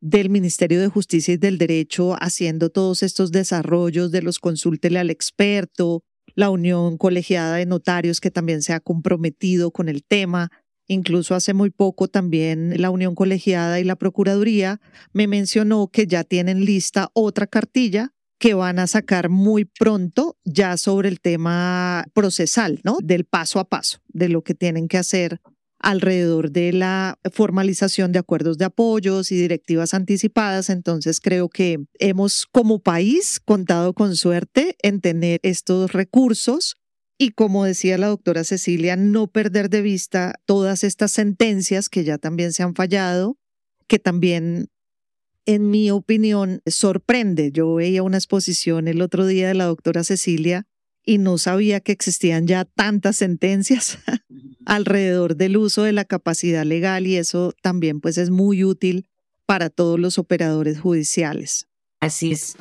del 0.00 0.30
Ministerio 0.30 0.80
de 0.80 0.88
Justicia 0.88 1.34
y 1.34 1.36
del 1.36 1.58
Derecho 1.58 2.14
haciendo 2.20 2.70
todos 2.70 3.02
estos 3.02 3.32
desarrollos 3.32 4.10
de 4.10 4.22
los 4.22 4.38
consúltele 4.38 4.98
al 4.98 5.10
experto, 5.10 6.04
la 6.34 6.50
Unión 6.50 6.98
Colegiada 6.98 7.56
de 7.56 7.66
Notarios 7.66 8.20
que 8.20 8.30
también 8.30 8.62
se 8.62 8.72
ha 8.72 8.80
comprometido 8.80 9.70
con 9.70 9.88
el 9.88 10.04
tema. 10.04 10.50
Incluso 10.86 11.34
hace 11.34 11.54
muy 11.54 11.70
poco 11.70 12.08
también 12.08 12.80
la 12.80 12.90
Unión 12.90 13.14
Colegiada 13.14 13.80
y 13.80 13.84
la 13.84 13.96
Procuraduría 13.96 14.80
me 15.12 15.26
mencionó 15.26 15.88
que 15.88 16.06
ya 16.06 16.24
tienen 16.24 16.64
lista 16.64 17.10
otra 17.14 17.46
cartilla 17.46 18.15
que 18.46 18.54
van 18.54 18.78
a 18.78 18.86
sacar 18.86 19.28
muy 19.28 19.64
pronto 19.64 20.36
ya 20.44 20.76
sobre 20.76 21.08
el 21.08 21.18
tema 21.18 22.04
procesal, 22.14 22.80
¿no? 22.84 22.98
Del 23.02 23.24
paso 23.24 23.58
a 23.58 23.68
paso, 23.68 23.98
de 24.06 24.28
lo 24.28 24.42
que 24.42 24.54
tienen 24.54 24.86
que 24.86 24.98
hacer 24.98 25.40
alrededor 25.80 26.52
de 26.52 26.72
la 26.72 27.18
formalización 27.32 28.12
de 28.12 28.20
acuerdos 28.20 28.56
de 28.56 28.66
apoyos 28.66 29.32
y 29.32 29.36
directivas 29.36 29.94
anticipadas. 29.94 30.70
Entonces 30.70 31.20
creo 31.20 31.48
que 31.48 31.86
hemos 31.98 32.46
como 32.46 32.78
país 32.78 33.40
contado 33.44 33.94
con 33.94 34.14
suerte 34.14 34.76
en 34.80 35.00
tener 35.00 35.40
estos 35.42 35.90
recursos 35.90 36.76
y 37.18 37.30
como 37.30 37.64
decía 37.64 37.98
la 37.98 38.06
doctora 38.06 38.44
Cecilia, 38.44 38.94
no 38.94 39.26
perder 39.26 39.70
de 39.70 39.82
vista 39.82 40.34
todas 40.44 40.84
estas 40.84 41.10
sentencias 41.10 41.88
que 41.88 42.04
ya 42.04 42.16
también 42.16 42.52
se 42.52 42.62
han 42.62 42.76
fallado, 42.76 43.38
que 43.88 43.98
también 43.98 44.68
en 45.46 45.70
mi 45.70 45.90
opinión, 45.90 46.60
sorprende. 46.66 47.52
Yo 47.52 47.74
veía 47.74 48.02
una 48.02 48.18
exposición 48.18 48.88
el 48.88 49.00
otro 49.00 49.26
día 49.26 49.48
de 49.48 49.54
la 49.54 49.64
doctora 49.64 50.04
Cecilia 50.04 50.66
y 51.04 51.18
no 51.18 51.38
sabía 51.38 51.80
que 51.80 51.92
existían 51.92 52.46
ya 52.46 52.64
tantas 52.64 53.16
sentencias 53.16 53.98
alrededor 54.66 55.36
del 55.36 55.56
uso 55.56 55.84
de 55.84 55.92
la 55.92 56.04
capacidad 56.04 56.64
legal 56.64 57.06
y 57.06 57.16
eso 57.16 57.54
también 57.62 58.00
pues 58.00 58.18
es 58.18 58.30
muy 58.30 58.64
útil 58.64 59.08
para 59.46 59.70
todos 59.70 59.98
los 60.00 60.18
operadores 60.18 60.80
judiciales. 60.80 61.68
Así 62.00 62.32
es. 62.32 62.56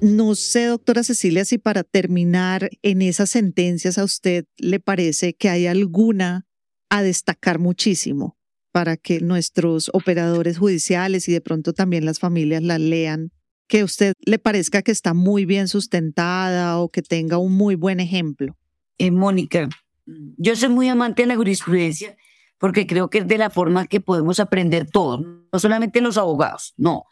No 0.00 0.36
sé, 0.36 0.66
doctora 0.66 1.02
Cecilia, 1.02 1.44
si 1.44 1.58
para 1.58 1.82
terminar 1.82 2.70
en 2.82 3.02
esas 3.02 3.30
sentencias 3.30 3.98
a 3.98 4.04
usted 4.04 4.44
le 4.56 4.78
parece 4.78 5.34
que 5.34 5.48
hay 5.48 5.66
alguna 5.66 6.46
a 6.88 7.02
destacar 7.02 7.58
muchísimo 7.58 8.38
para 8.70 8.96
que 8.96 9.20
nuestros 9.20 9.90
operadores 9.92 10.58
judiciales 10.58 11.28
y 11.28 11.32
de 11.32 11.40
pronto 11.40 11.72
también 11.72 12.04
las 12.04 12.20
familias 12.20 12.62
la 12.62 12.78
lean, 12.78 13.32
que 13.66 13.80
a 13.80 13.84
usted 13.84 14.14
le 14.20 14.38
parezca 14.38 14.82
que 14.82 14.92
está 14.92 15.14
muy 15.14 15.44
bien 15.44 15.66
sustentada 15.66 16.78
o 16.78 16.90
que 16.90 17.02
tenga 17.02 17.38
un 17.38 17.54
muy 17.54 17.74
buen 17.74 17.98
ejemplo. 17.98 18.56
Eh, 18.98 19.10
Mónica, 19.10 19.68
yo 20.06 20.54
soy 20.54 20.68
muy 20.68 20.88
amante 20.88 21.22
de 21.22 21.26
la 21.26 21.36
jurisprudencia 21.36 22.16
porque 22.58 22.86
creo 22.86 23.10
que 23.10 23.18
es 23.18 23.26
de 23.26 23.38
la 23.38 23.50
forma 23.50 23.86
que 23.88 24.00
podemos 24.00 24.38
aprender 24.38 24.88
todo, 24.88 25.18
no 25.52 25.58
solamente 25.58 26.00
los 26.00 26.16
abogados, 26.18 26.74
no. 26.76 27.04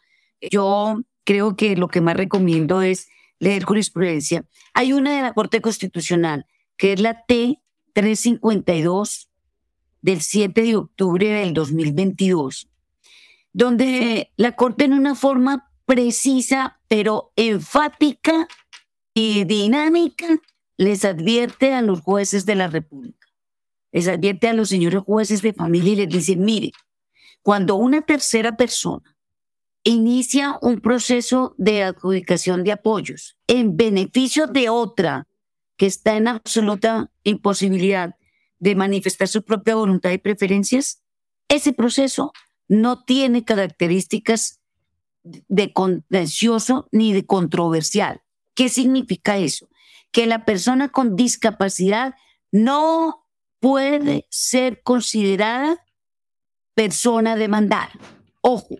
Yo 0.51 1.01
creo 1.27 1.55
que 1.57 1.75
lo 1.75 1.89
que 1.89 1.99
más 1.99 2.15
recomiendo 2.15 2.81
es 2.81 3.09
leer 3.39 3.63
jurisprudencia. 3.63 4.45
Hay 4.73 4.93
una 4.93 5.13
de 5.13 5.21
la 5.21 5.33
Corte 5.33 5.59
Constitucional, 5.59 6.45
que 6.77 6.93
es 6.93 7.01
la 7.01 7.25
T352 7.27 9.27
del 10.01 10.21
7 10.21 10.61
de 10.61 10.77
octubre 10.77 11.27
del 11.27 11.53
2022, 11.53 12.69
donde 13.51 14.31
la 14.37 14.53
Corte 14.53 14.85
en 14.85 14.93
una 14.93 15.15
forma 15.15 15.69
precisa, 15.85 16.79
pero 16.87 17.33
enfática 17.35 18.47
y 19.13 19.43
dinámica, 19.43 20.27
les 20.77 21.03
advierte 21.03 21.73
a 21.73 21.81
los 21.81 21.99
jueces 21.99 22.45
de 22.45 22.55
la 22.55 22.67
República, 22.67 23.27
les 23.91 24.07
advierte 24.07 24.47
a 24.47 24.53
los 24.53 24.69
señores 24.69 25.01
jueces 25.01 25.41
de 25.41 25.51
familia 25.51 25.91
y 25.91 25.97
les 25.97 26.09
dice, 26.09 26.37
mire, 26.37 26.71
cuando 27.41 27.75
una 27.75 28.01
tercera 28.01 28.55
persona 28.55 29.16
inicia 29.87 30.57
un 30.61 30.81
proceso 30.81 31.55
de 31.57 31.83
adjudicación 31.83 32.63
de 32.63 32.73
apoyos 32.73 33.37
en 33.47 33.77
beneficio 33.77 34.47
de 34.47 34.69
otra 34.69 35.27
que 35.77 35.85
está 35.85 36.17
en 36.17 36.27
absoluta 36.27 37.09
imposibilidad 37.23 38.15
de 38.59 38.75
manifestar 38.75 39.27
su 39.29 39.43
propia 39.43 39.75
voluntad 39.75 40.11
y 40.11 40.17
preferencias, 40.17 41.03
ese 41.47 41.71
proceso 41.71 42.33
no 42.67 43.05
tiene 43.05 43.45
características 43.45 44.59
de 45.23 45.71
contencioso 45.71 46.89
ni 46.91 47.13
de 47.13 47.25
controversial. 47.25 48.21
¿Qué 48.55 48.67
significa 48.67 49.37
eso? 49.37 49.69
Que 50.11 50.25
la 50.25 50.43
persona 50.43 50.89
con 50.89 51.15
discapacidad 51.15 52.15
no 52.51 53.25
puede 53.59 54.27
ser 54.31 54.81
considerada 54.83 55.77
persona 56.73 57.35
demandada. 57.35 57.91
Ojo, 58.41 58.77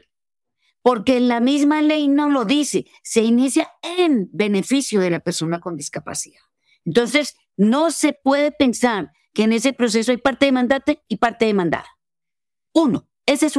porque 0.88 1.20
la 1.20 1.42
misma 1.42 1.82
ley 1.82 2.08
no 2.08 2.30
lo 2.30 2.46
dice, 2.46 2.86
se 3.04 3.22
inicia 3.22 3.70
en 3.82 4.30
beneficio 4.32 5.02
de 5.02 5.10
la 5.10 5.20
persona 5.20 5.60
con 5.60 5.76
discapacidad. 5.76 6.40
Entonces, 6.86 7.36
no 7.58 7.92
se 7.92 8.14
puede 8.14 8.54
pensar 8.54 9.12
que 9.34 9.44
en 9.44 9.52
ese 9.52 9.74
proceso 9.74 10.12
hay 10.12 10.18
parte 10.18 10.46
demandante 10.46 11.04
y 11.10 11.18
parte 11.18 11.44
demandada. 11.44 11.90
Uno, 12.72 13.06
esa 13.26 13.48
es 13.48 13.58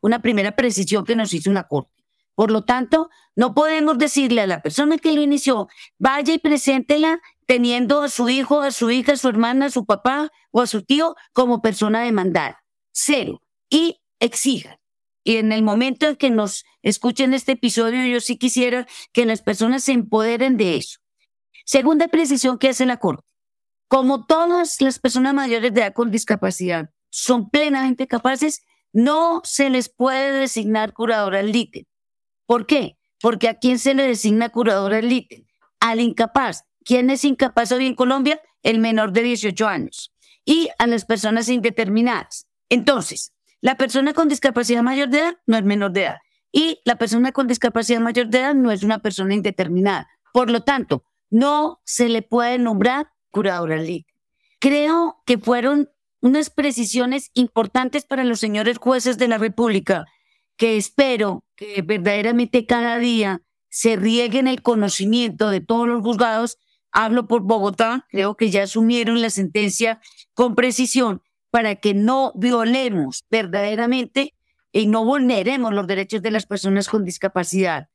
una 0.00 0.22
primera 0.22 0.56
precisión 0.56 1.04
que 1.04 1.14
nos 1.14 1.34
hizo 1.34 1.50
una 1.50 1.64
corte. 1.64 2.02
Por 2.34 2.50
lo 2.50 2.64
tanto, 2.64 3.10
no 3.36 3.52
podemos 3.54 3.98
decirle 3.98 4.40
a 4.40 4.46
la 4.46 4.62
persona 4.62 4.96
que 4.96 5.12
lo 5.12 5.20
inició, 5.20 5.68
vaya 5.98 6.32
y 6.32 6.38
preséntela 6.38 7.20
teniendo 7.44 8.00
a 8.00 8.08
su 8.08 8.30
hijo, 8.30 8.62
a 8.62 8.70
su 8.70 8.90
hija, 8.90 9.12
a 9.12 9.16
su 9.18 9.28
hermana, 9.28 9.66
a 9.66 9.70
su 9.70 9.84
papá 9.84 10.32
o 10.50 10.62
a 10.62 10.66
su 10.66 10.80
tío 10.82 11.14
como 11.34 11.60
persona 11.60 12.00
demandada. 12.00 12.64
Cero. 12.90 13.42
Y 13.68 14.00
exijan 14.18 14.78
y 15.24 15.38
en 15.38 15.52
el 15.52 15.62
momento 15.62 16.06
en 16.06 16.16
que 16.16 16.30
nos 16.30 16.64
escuchen 16.82 17.32
este 17.32 17.52
episodio, 17.52 18.04
yo 18.06 18.20
sí 18.20 18.36
quisiera 18.36 18.86
que 19.12 19.24
las 19.24 19.40
personas 19.40 19.82
se 19.82 19.92
empoderen 19.92 20.58
de 20.58 20.76
eso. 20.76 21.00
Segunda 21.64 22.08
precisión 22.08 22.58
que 22.58 22.68
hace 22.68 22.84
la 22.84 22.98
Corte. 22.98 23.24
Como 23.88 24.26
todas 24.26 24.80
las 24.80 24.98
personas 24.98 25.32
mayores 25.32 25.72
de 25.72 25.80
edad 25.80 25.94
con 25.94 26.10
discapacidad 26.10 26.90
son 27.08 27.48
plenamente 27.48 28.06
capaces, 28.06 28.62
no 28.92 29.40
se 29.44 29.70
les 29.70 29.88
puede 29.88 30.32
designar 30.32 30.92
curadora 30.92 31.40
al 31.40 31.54
ítem. 31.54 31.84
¿Por 32.46 32.66
qué? 32.66 32.98
Porque 33.20 33.48
a 33.48 33.58
quién 33.58 33.78
se 33.78 33.94
le 33.94 34.06
designa 34.06 34.50
curadora 34.50 34.98
al 34.98 35.10
ítem? 35.10 35.44
Al 35.80 36.00
incapaz. 36.00 36.64
¿Quién 36.84 37.08
es 37.08 37.24
incapaz 37.24 37.72
hoy 37.72 37.86
en 37.86 37.94
Colombia? 37.94 38.40
El 38.62 38.78
menor 38.78 39.12
de 39.12 39.22
18 39.22 39.66
años. 39.66 40.12
Y 40.44 40.68
a 40.78 40.86
las 40.86 41.06
personas 41.06 41.48
indeterminadas. 41.48 42.46
Entonces, 42.68 43.33
la 43.64 43.78
persona 43.78 44.12
con 44.12 44.28
discapacidad 44.28 44.82
mayor 44.82 45.08
de 45.08 45.20
edad 45.20 45.38
no 45.46 45.56
es 45.56 45.64
menor 45.64 45.90
de 45.92 46.02
edad. 46.02 46.18
Y 46.52 46.80
la 46.84 46.96
persona 46.96 47.32
con 47.32 47.46
discapacidad 47.46 47.98
mayor 47.98 48.28
de 48.28 48.40
edad 48.40 48.54
no 48.54 48.70
es 48.70 48.82
una 48.82 48.98
persona 48.98 49.32
indeterminada. 49.32 50.06
Por 50.34 50.50
lo 50.50 50.64
tanto, 50.64 51.02
no 51.30 51.80
se 51.86 52.10
le 52.10 52.20
puede 52.20 52.58
nombrar 52.58 53.08
curadora 53.30 53.76
al 53.76 53.88
ítem. 53.88 54.14
Creo 54.58 55.16
que 55.24 55.38
fueron 55.38 55.88
unas 56.20 56.50
precisiones 56.50 57.30
importantes 57.32 58.04
para 58.04 58.24
los 58.24 58.38
señores 58.38 58.76
jueces 58.76 59.16
de 59.16 59.28
la 59.28 59.38
República, 59.38 60.04
que 60.58 60.76
espero 60.76 61.42
que 61.56 61.80
verdaderamente 61.80 62.66
cada 62.66 62.98
día 62.98 63.40
se 63.70 63.96
rieguen 63.96 64.46
el 64.46 64.60
conocimiento 64.60 65.48
de 65.48 65.62
todos 65.62 65.88
los 65.88 66.02
juzgados. 66.02 66.58
Hablo 66.92 67.26
por 67.26 67.40
Bogotá, 67.40 68.04
creo 68.10 68.36
que 68.36 68.50
ya 68.50 68.64
asumieron 68.64 69.22
la 69.22 69.30
sentencia 69.30 70.02
con 70.34 70.54
precisión 70.54 71.22
para 71.54 71.76
que 71.76 71.94
no 71.94 72.32
violemos 72.34 73.26
verdaderamente 73.30 74.34
y 74.72 74.88
no 74.88 75.04
vulneremos 75.04 75.72
los 75.72 75.86
derechos 75.86 76.20
de 76.20 76.32
las 76.32 76.46
personas 76.46 76.88
con 76.88 77.04
discapacidad. 77.04 77.90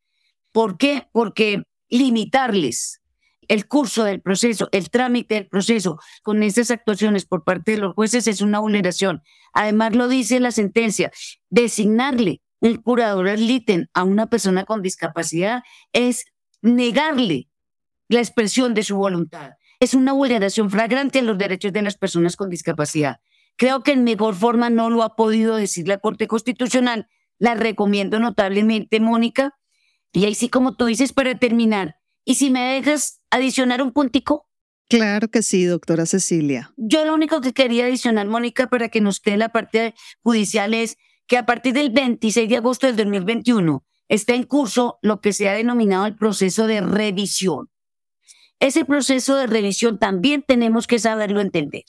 ¿Por 0.54 0.78
qué? 0.78 1.10
Porque 1.12 1.64
limitarles 1.90 3.02
el 3.50 3.68
curso 3.68 4.06
del 4.06 4.22
proceso, 4.22 4.70
el 4.72 4.90
trámite 4.90 5.36
del 5.36 5.48
proceso 5.50 6.00
con 6.24 6.42
esas 6.42 6.72
actuaciones 6.72 7.26
por 7.26 7.44
parte 7.44 7.74
de 7.74 7.80
los 7.80 7.96
jueces 7.96 8.28
es 8.28 8.40
una 8.40 8.60
vulneración. 8.60 9.24
Además, 9.52 9.94
lo 9.94 10.08
dice 10.08 10.40
la 10.40 10.52
sentencia, 10.52 11.12
designarle 11.50 12.42
un 12.62 12.78
curador 12.78 13.28
al 13.28 13.42
ítem 13.42 13.88
a 13.94 14.06
una 14.06 14.28
persona 14.28 14.64
con 14.64 14.82
discapacidad 14.82 15.64
es 15.92 16.24
negarle 16.62 17.50
la 18.08 18.20
expresión 18.20 18.74
de 18.74 18.84
su 18.84 18.96
voluntad. 18.96 19.56
Es 19.82 19.96
una 19.96 20.14
vulneración 20.14 20.70
flagrante 20.70 21.20
a 21.20 21.24
los 21.24 21.38
derechos 21.38 21.74
de 21.74 21.82
las 21.82 21.98
personas 21.98 22.38
con 22.38 22.50
discapacidad. 22.50 23.20
Creo 23.60 23.84
que 23.84 23.92
en 23.92 24.06
mejor 24.06 24.36
forma 24.36 24.70
no 24.70 24.90
lo 24.90 25.04
ha 25.04 25.18
podido 25.18 25.58
decir 25.58 25.86
la 25.86 25.98
Corte 25.98 26.28
Constitucional. 26.28 27.10
La 27.40 27.56
recomiendo 27.56 28.18
notablemente, 28.18 29.02
Mónica. 29.02 29.54
Y 30.14 30.24
ahí 30.24 30.34
sí, 30.34 30.48
como 30.48 30.78
tú 30.78 30.86
dices, 30.86 31.12
para 31.12 31.38
terminar, 31.38 31.98
y 32.24 32.36
si 32.36 32.52
me 32.52 32.62
dejas 32.74 33.22
adicionar 33.30 33.82
un 33.82 33.92
puntico. 33.92 34.48
Claro 34.88 35.28
que 35.28 35.44
sí, 35.44 35.66
doctora 35.66 36.06
Cecilia. 36.06 36.72
Yo 36.78 37.04
lo 37.04 37.14
único 37.14 37.42
que 37.42 37.52
quería 37.52 37.84
adicionar, 37.84 38.28
Mónica, 38.28 38.70
para 38.70 38.88
que 38.88 39.02
nos 39.02 39.20
quede 39.20 39.36
la 39.36 39.50
parte 39.50 39.94
judicial 40.22 40.74
es 40.74 40.96
que 41.28 41.38
a 41.38 41.46
partir 41.46 41.74
del 41.74 41.90
26 41.90 42.48
de 42.48 42.56
agosto 42.56 42.88
del 42.88 42.96
2021 42.96 43.86
está 44.08 44.36
en 44.36 44.44
curso 44.44 45.00
lo 45.02 45.20
que 45.20 45.34
se 45.34 45.50
ha 45.50 45.54
denominado 45.54 46.06
el 46.06 46.16
proceso 46.16 46.66
de 46.66 46.80
revisión. 46.80 47.70
Ese 48.62 48.86
proceso 48.86 49.36
de 49.36 49.48
revisión 49.48 50.00
también 50.00 50.46
tenemos 50.48 50.88
que 50.88 50.98
saberlo 50.98 51.42
entender. 51.42 51.84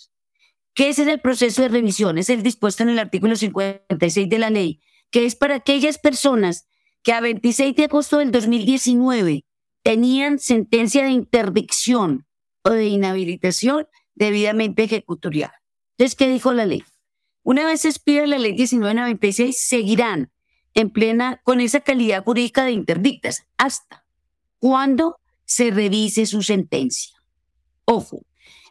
¿Qué 0.75 0.89
es 0.89 0.99
el 0.99 1.21
proceso 1.21 1.63
de 1.63 1.69
revisión? 1.69 2.19
Es 2.19 2.31
el 2.31 2.43
dispuesto 2.43 2.83
en 2.83 2.91
el 2.91 2.99
artículo 2.99 3.37
56 3.37 4.29
de 4.29 4.39
la 4.39 4.51
ley, 4.51 4.81
que 5.11 5.27
es 5.27 5.35
para 5.35 5.57
aquellas 5.57 5.99
personas 5.99 6.67
que 7.03 7.13
a 7.13 7.21
26 7.21 7.75
de 7.77 7.85
agosto 7.85 8.19
del 8.19 8.31
2019 8.31 9.45
tenían 9.83 10.39
sentencia 10.39 11.05
de 11.05 11.11
interdicción 11.11 12.27
o 12.63 12.71
de 12.71 12.87
inhabilitación 12.87 13.89
debidamente 14.15 14.85
ejecutorial. 14.85 15.51
Entonces, 15.97 16.15
¿qué 16.15 16.29
dijo 16.29 16.53
la 16.53 16.67
ley? 16.67 16.85
Una 17.43 17.65
vez 17.65 17.85
expira 17.85 18.27
la 18.27 18.39
ley 18.39 18.53
1996, 18.53 19.57
seguirán 19.59 20.31
en 20.75 20.91
plena 20.91 21.41
con 21.43 21.61
esa 21.61 21.81
calidad 21.81 22.23
jurídica 22.23 22.65
de 22.65 22.73
interdictas 22.73 23.47
hasta 23.57 24.05
cuando 24.59 25.19
se 25.45 25.71
revise 25.71 26.27
su 26.27 26.43
sentencia. 26.43 27.17
Ojo, 27.87 28.23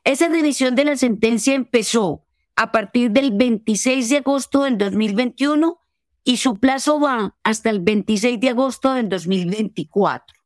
esa 0.03 0.27
revisión 0.29 0.75
de 0.75 0.85
la 0.85 0.97
sentencia 0.97 1.53
empezó 1.53 2.25
a 2.55 2.71
partir 2.71 3.11
del 3.11 3.31
26 3.31 4.09
de 4.09 4.17
agosto 4.17 4.63
del 4.63 4.77
2021 4.77 5.79
y 6.23 6.37
su 6.37 6.59
plazo 6.59 6.99
va 6.99 7.37
hasta 7.43 7.69
el 7.69 7.79
26 7.79 8.39
de 8.39 8.49
agosto 8.49 8.93
del 8.93 9.09
2024. 9.09 10.37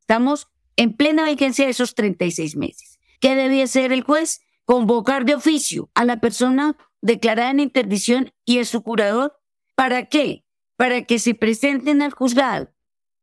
Estamos 0.00 0.48
en 0.76 0.96
plena 0.96 1.24
vigencia 1.24 1.64
de 1.64 1.70
esos 1.70 1.94
36 1.94 2.56
meses. 2.56 2.98
¿Qué 3.20 3.34
debía 3.34 3.64
hacer 3.64 3.92
el 3.92 4.02
juez? 4.02 4.42
Convocar 4.64 5.24
de 5.24 5.34
oficio 5.34 5.90
a 5.94 6.04
la 6.04 6.20
persona 6.20 6.76
declarada 7.00 7.50
en 7.50 7.60
interdicción 7.60 8.32
y 8.44 8.58
a 8.58 8.64
su 8.64 8.82
curador. 8.82 9.38
¿Para 9.74 10.06
qué? 10.06 10.44
Para 10.76 11.04
que 11.04 11.18
se 11.18 11.34
presenten 11.34 12.02
al 12.02 12.12
juzgado, 12.12 12.72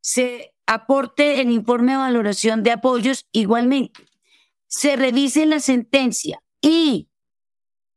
se 0.02 0.54
aporte 0.66 1.42
el 1.42 1.50
informe 1.50 1.94
de 1.94 1.98
valoración 1.98 2.64
de 2.64 2.72
apoyos 2.72 3.28
igualmente, 3.32 4.06
se 4.70 4.96
revise 4.96 5.46
la 5.46 5.60
sentencia 5.60 6.42
y 6.62 7.10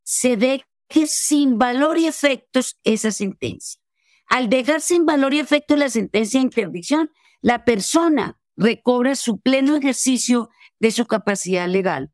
se 0.03 0.35
deje 0.35 0.65
sin 1.05 1.57
valor 1.57 1.97
y 1.97 2.07
efectos 2.07 2.77
esa 2.83 3.11
sentencia. 3.11 3.79
Al 4.27 4.49
dejar 4.49 4.81
sin 4.81 5.05
valor 5.05 5.33
y 5.33 5.39
efecto 5.39 5.75
la 5.75 5.89
sentencia 5.89 6.39
de 6.39 6.45
interdicción, 6.45 7.11
la 7.41 7.63
persona 7.63 8.39
recobra 8.57 9.15
su 9.15 9.39
pleno 9.39 9.75
ejercicio 9.75 10.49
de 10.79 10.91
su 10.91 11.05
capacidad 11.05 11.67
legal. 11.67 12.11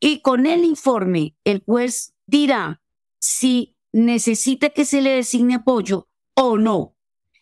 Y 0.00 0.20
con 0.20 0.46
el 0.46 0.64
informe, 0.64 1.36
el 1.44 1.62
juez 1.64 2.14
dirá 2.26 2.82
si 3.18 3.76
necesita 3.92 4.70
que 4.70 4.84
se 4.84 5.02
le 5.02 5.10
designe 5.10 5.56
apoyo 5.56 6.08
o 6.34 6.58
no. 6.58 6.96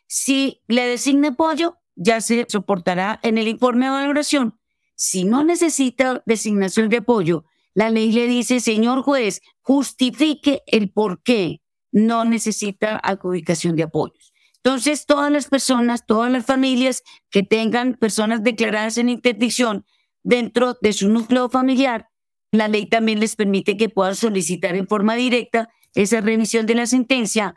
Si 0.06 0.62
le 0.66 0.86
designa 0.86 1.28
apoyo, 1.28 1.78
ya 1.94 2.20
se 2.20 2.46
soportará 2.48 3.20
en 3.22 3.38
el 3.38 3.48
informe 3.48 3.86
de 3.86 3.92
valoración. 3.92 4.57
Si 5.00 5.22
no 5.24 5.44
necesita 5.44 6.24
designación 6.26 6.88
de 6.88 6.96
apoyo, 6.96 7.44
la 7.72 7.88
ley 7.88 8.10
le 8.10 8.26
dice, 8.26 8.58
señor 8.58 9.02
juez, 9.02 9.42
justifique 9.60 10.62
el 10.66 10.90
por 10.90 11.22
qué 11.22 11.60
no 11.92 12.24
necesita 12.24 12.98
adjudicación 13.00 13.76
de 13.76 13.84
apoyos. 13.84 14.32
Entonces, 14.56 15.06
todas 15.06 15.30
las 15.30 15.46
personas, 15.46 16.04
todas 16.04 16.32
las 16.32 16.44
familias 16.44 17.04
que 17.30 17.44
tengan 17.44 17.94
personas 17.94 18.42
declaradas 18.42 18.98
en 18.98 19.08
interdicción 19.08 19.86
dentro 20.24 20.76
de 20.82 20.92
su 20.92 21.08
núcleo 21.08 21.48
familiar, 21.48 22.08
la 22.50 22.66
ley 22.66 22.86
también 22.86 23.20
les 23.20 23.36
permite 23.36 23.76
que 23.76 23.88
puedan 23.88 24.16
solicitar 24.16 24.74
en 24.74 24.88
forma 24.88 25.14
directa 25.14 25.68
esa 25.94 26.20
revisión 26.20 26.66
de 26.66 26.74
la 26.74 26.86
sentencia 26.86 27.54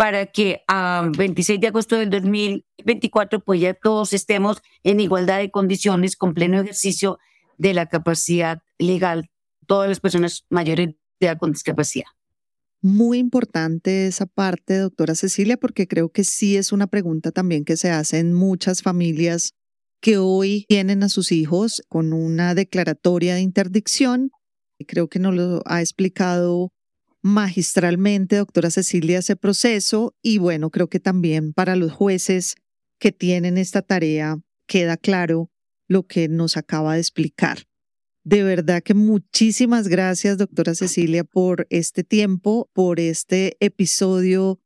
para 0.00 0.24
que 0.24 0.64
a 0.66 1.10
26 1.14 1.60
de 1.60 1.66
agosto 1.66 1.94
del 1.94 2.08
2024 2.08 3.40
pues 3.40 3.60
ya 3.60 3.74
todos 3.74 4.14
estemos 4.14 4.62
en 4.82 4.98
igualdad 4.98 5.40
de 5.40 5.50
condiciones 5.50 6.16
con 6.16 6.32
pleno 6.32 6.58
ejercicio 6.58 7.18
de 7.58 7.74
la 7.74 7.84
capacidad 7.84 8.62
legal, 8.78 9.28
todas 9.66 9.90
las 9.90 10.00
personas 10.00 10.46
mayores 10.48 10.94
de 11.20 11.26
edad 11.26 11.36
con 11.36 11.52
discapacidad. 11.52 12.06
Muy 12.80 13.18
importante 13.18 14.06
esa 14.06 14.24
parte, 14.24 14.78
doctora 14.78 15.14
Cecilia, 15.14 15.58
porque 15.58 15.86
creo 15.86 16.08
que 16.10 16.24
sí 16.24 16.56
es 16.56 16.72
una 16.72 16.86
pregunta 16.86 17.30
también 17.30 17.66
que 17.66 17.76
se 17.76 17.90
hace 17.90 18.20
en 18.20 18.32
muchas 18.32 18.80
familias 18.80 19.52
que 20.00 20.16
hoy 20.16 20.64
tienen 20.66 21.02
a 21.02 21.10
sus 21.10 21.30
hijos 21.30 21.82
con 21.90 22.14
una 22.14 22.54
declaratoria 22.54 23.34
de 23.34 23.42
interdicción. 23.42 24.30
Creo 24.88 25.10
que 25.10 25.18
nos 25.18 25.34
lo 25.34 25.60
ha 25.66 25.82
explicado 25.82 26.72
magistralmente, 27.22 28.36
doctora 28.36 28.70
Cecilia, 28.70 29.18
ese 29.18 29.36
proceso. 29.36 30.14
Y 30.22 30.38
bueno, 30.38 30.70
creo 30.70 30.88
que 30.88 31.00
también 31.00 31.52
para 31.52 31.76
los 31.76 31.92
jueces 31.92 32.56
que 32.98 33.12
tienen 33.12 33.58
esta 33.58 33.82
tarea 33.82 34.38
queda 34.66 34.96
claro 34.96 35.50
lo 35.88 36.06
que 36.06 36.28
nos 36.28 36.56
acaba 36.56 36.94
de 36.94 37.00
explicar. 37.00 37.64
De 38.22 38.42
verdad 38.42 38.82
que 38.82 38.94
muchísimas 38.94 39.88
gracias, 39.88 40.38
doctora 40.38 40.74
Cecilia, 40.74 41.24
por 41.24 41.66
este 41.70 42.04
tiempo, 42.04 42.70
por 42.72 43.00
este 43.00 43.56
episodio 43.60 44.60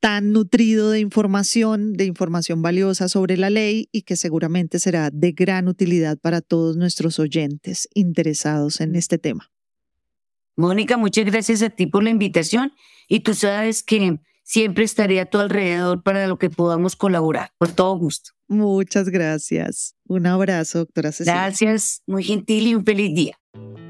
tan 0.00 0.32
nutrido 0.32 0.90
de 0.90 1.00
información, 1.00 1.94
de 1.94 2.04
información 2.04 2.60
valiosa 2.60 3.08
sobre 3.08 3.36
la 3.36 3.50
ley 3.50 3.88
y 3.92 4.02
que 4.02 4.16
seguramente 4.16 4.78
será 4.78 5.10
de 5.10 5.32
gran 5.32 5.68
utilidad 5.68 6.18
para 6.18 6.40
todos 6.40 6.76
nuestros 6.76 7.18
oyentes 7.18 7.88
interesados 7.94 8.80
en 8.80 8.96
este 8.96 9.16
tema. 9.16 9.53
Mónica, 10.56 10.96
muchas 10.96 11.24
gracias 11.24 11.62
a 11.62 11.70
ti 11.70 11.86
por 11.86 12.02
la 12.02 12.10
invitación 12.10 12.72
y 13.08 13.20
tú 13.20 13.34
sabes 13.34 13.82
que 13.82 14.18
siempre 14.42 14.84
estaré 14.84 15.20
a 15.20 15.26
tu 15.26 15.38
alrededor 15.38 16.02
para 16.02 16.26
lo 16.26 16.38
que 16.38 16.50
podamos 16.50 16.96
colaborar, 16.96 17.50
por 17.58 17.72
todo 17.72 17.96
gusto. 17.96 18.30
Muchas 18.46 19.08
gracias. 19.08 19.94
Un 20.06 20.26
abrazo, 20.26 20.80
doctora 20.80 21.12
Cecilia. 21.12 21.34
Gracias, 21.34 22.02
muy 22.06 22.22
gentil 22.22 22.66
y 22.68 22.74
un 22.74 22.84
feliz 22.84 23.14
día. 23.14 23.38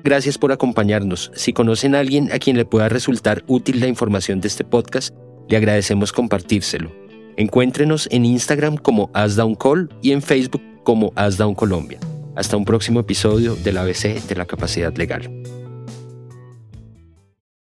Gracias 0.05 0.39
por 0.39 0.53
acompañarnos. 0.53 1.31
Si 1.35 1.53
conocen 1.53 1.95
a 1.95 2.01
alguien 2.01 2.31
a 2.33 2.39
quien 2.39 2.57
le 2.57 2.65
pueda 2.65 2.89
resultar 2.89 3.43
útil 3.47 3.81
la 3.81 3.89
información 3.89 4.41
de 4.41 4.49
este 4.49 4.65
podcast, 4.65 5.15
Le 5.47 5.59
agradecemos 5.59 6.11
compartírselo. 6.11 6.91
Encuéntrenos 7.37 8.09
en 8.11 8.25
Instagram 8.25 8.79
como 8.79 9.11
AsDownCall 9.13 9.91
y 10.01 10.13
en 10.13 10.23
Facebook 10.23 10.63
como 10.85 11.13
AsDown 11.17 11.55
Colombia. 11.55 11.99
Hasta 12.35 12.57
un 12.57 12.65
próximo 12.65 13.01
episodio 13.01 13.55
del 13.57 13.77
ABC 13.77 14.27
de 14.27 14.35
la 14.37 14.47
capacidad 14.47 14.95
legal. 14.97 15.31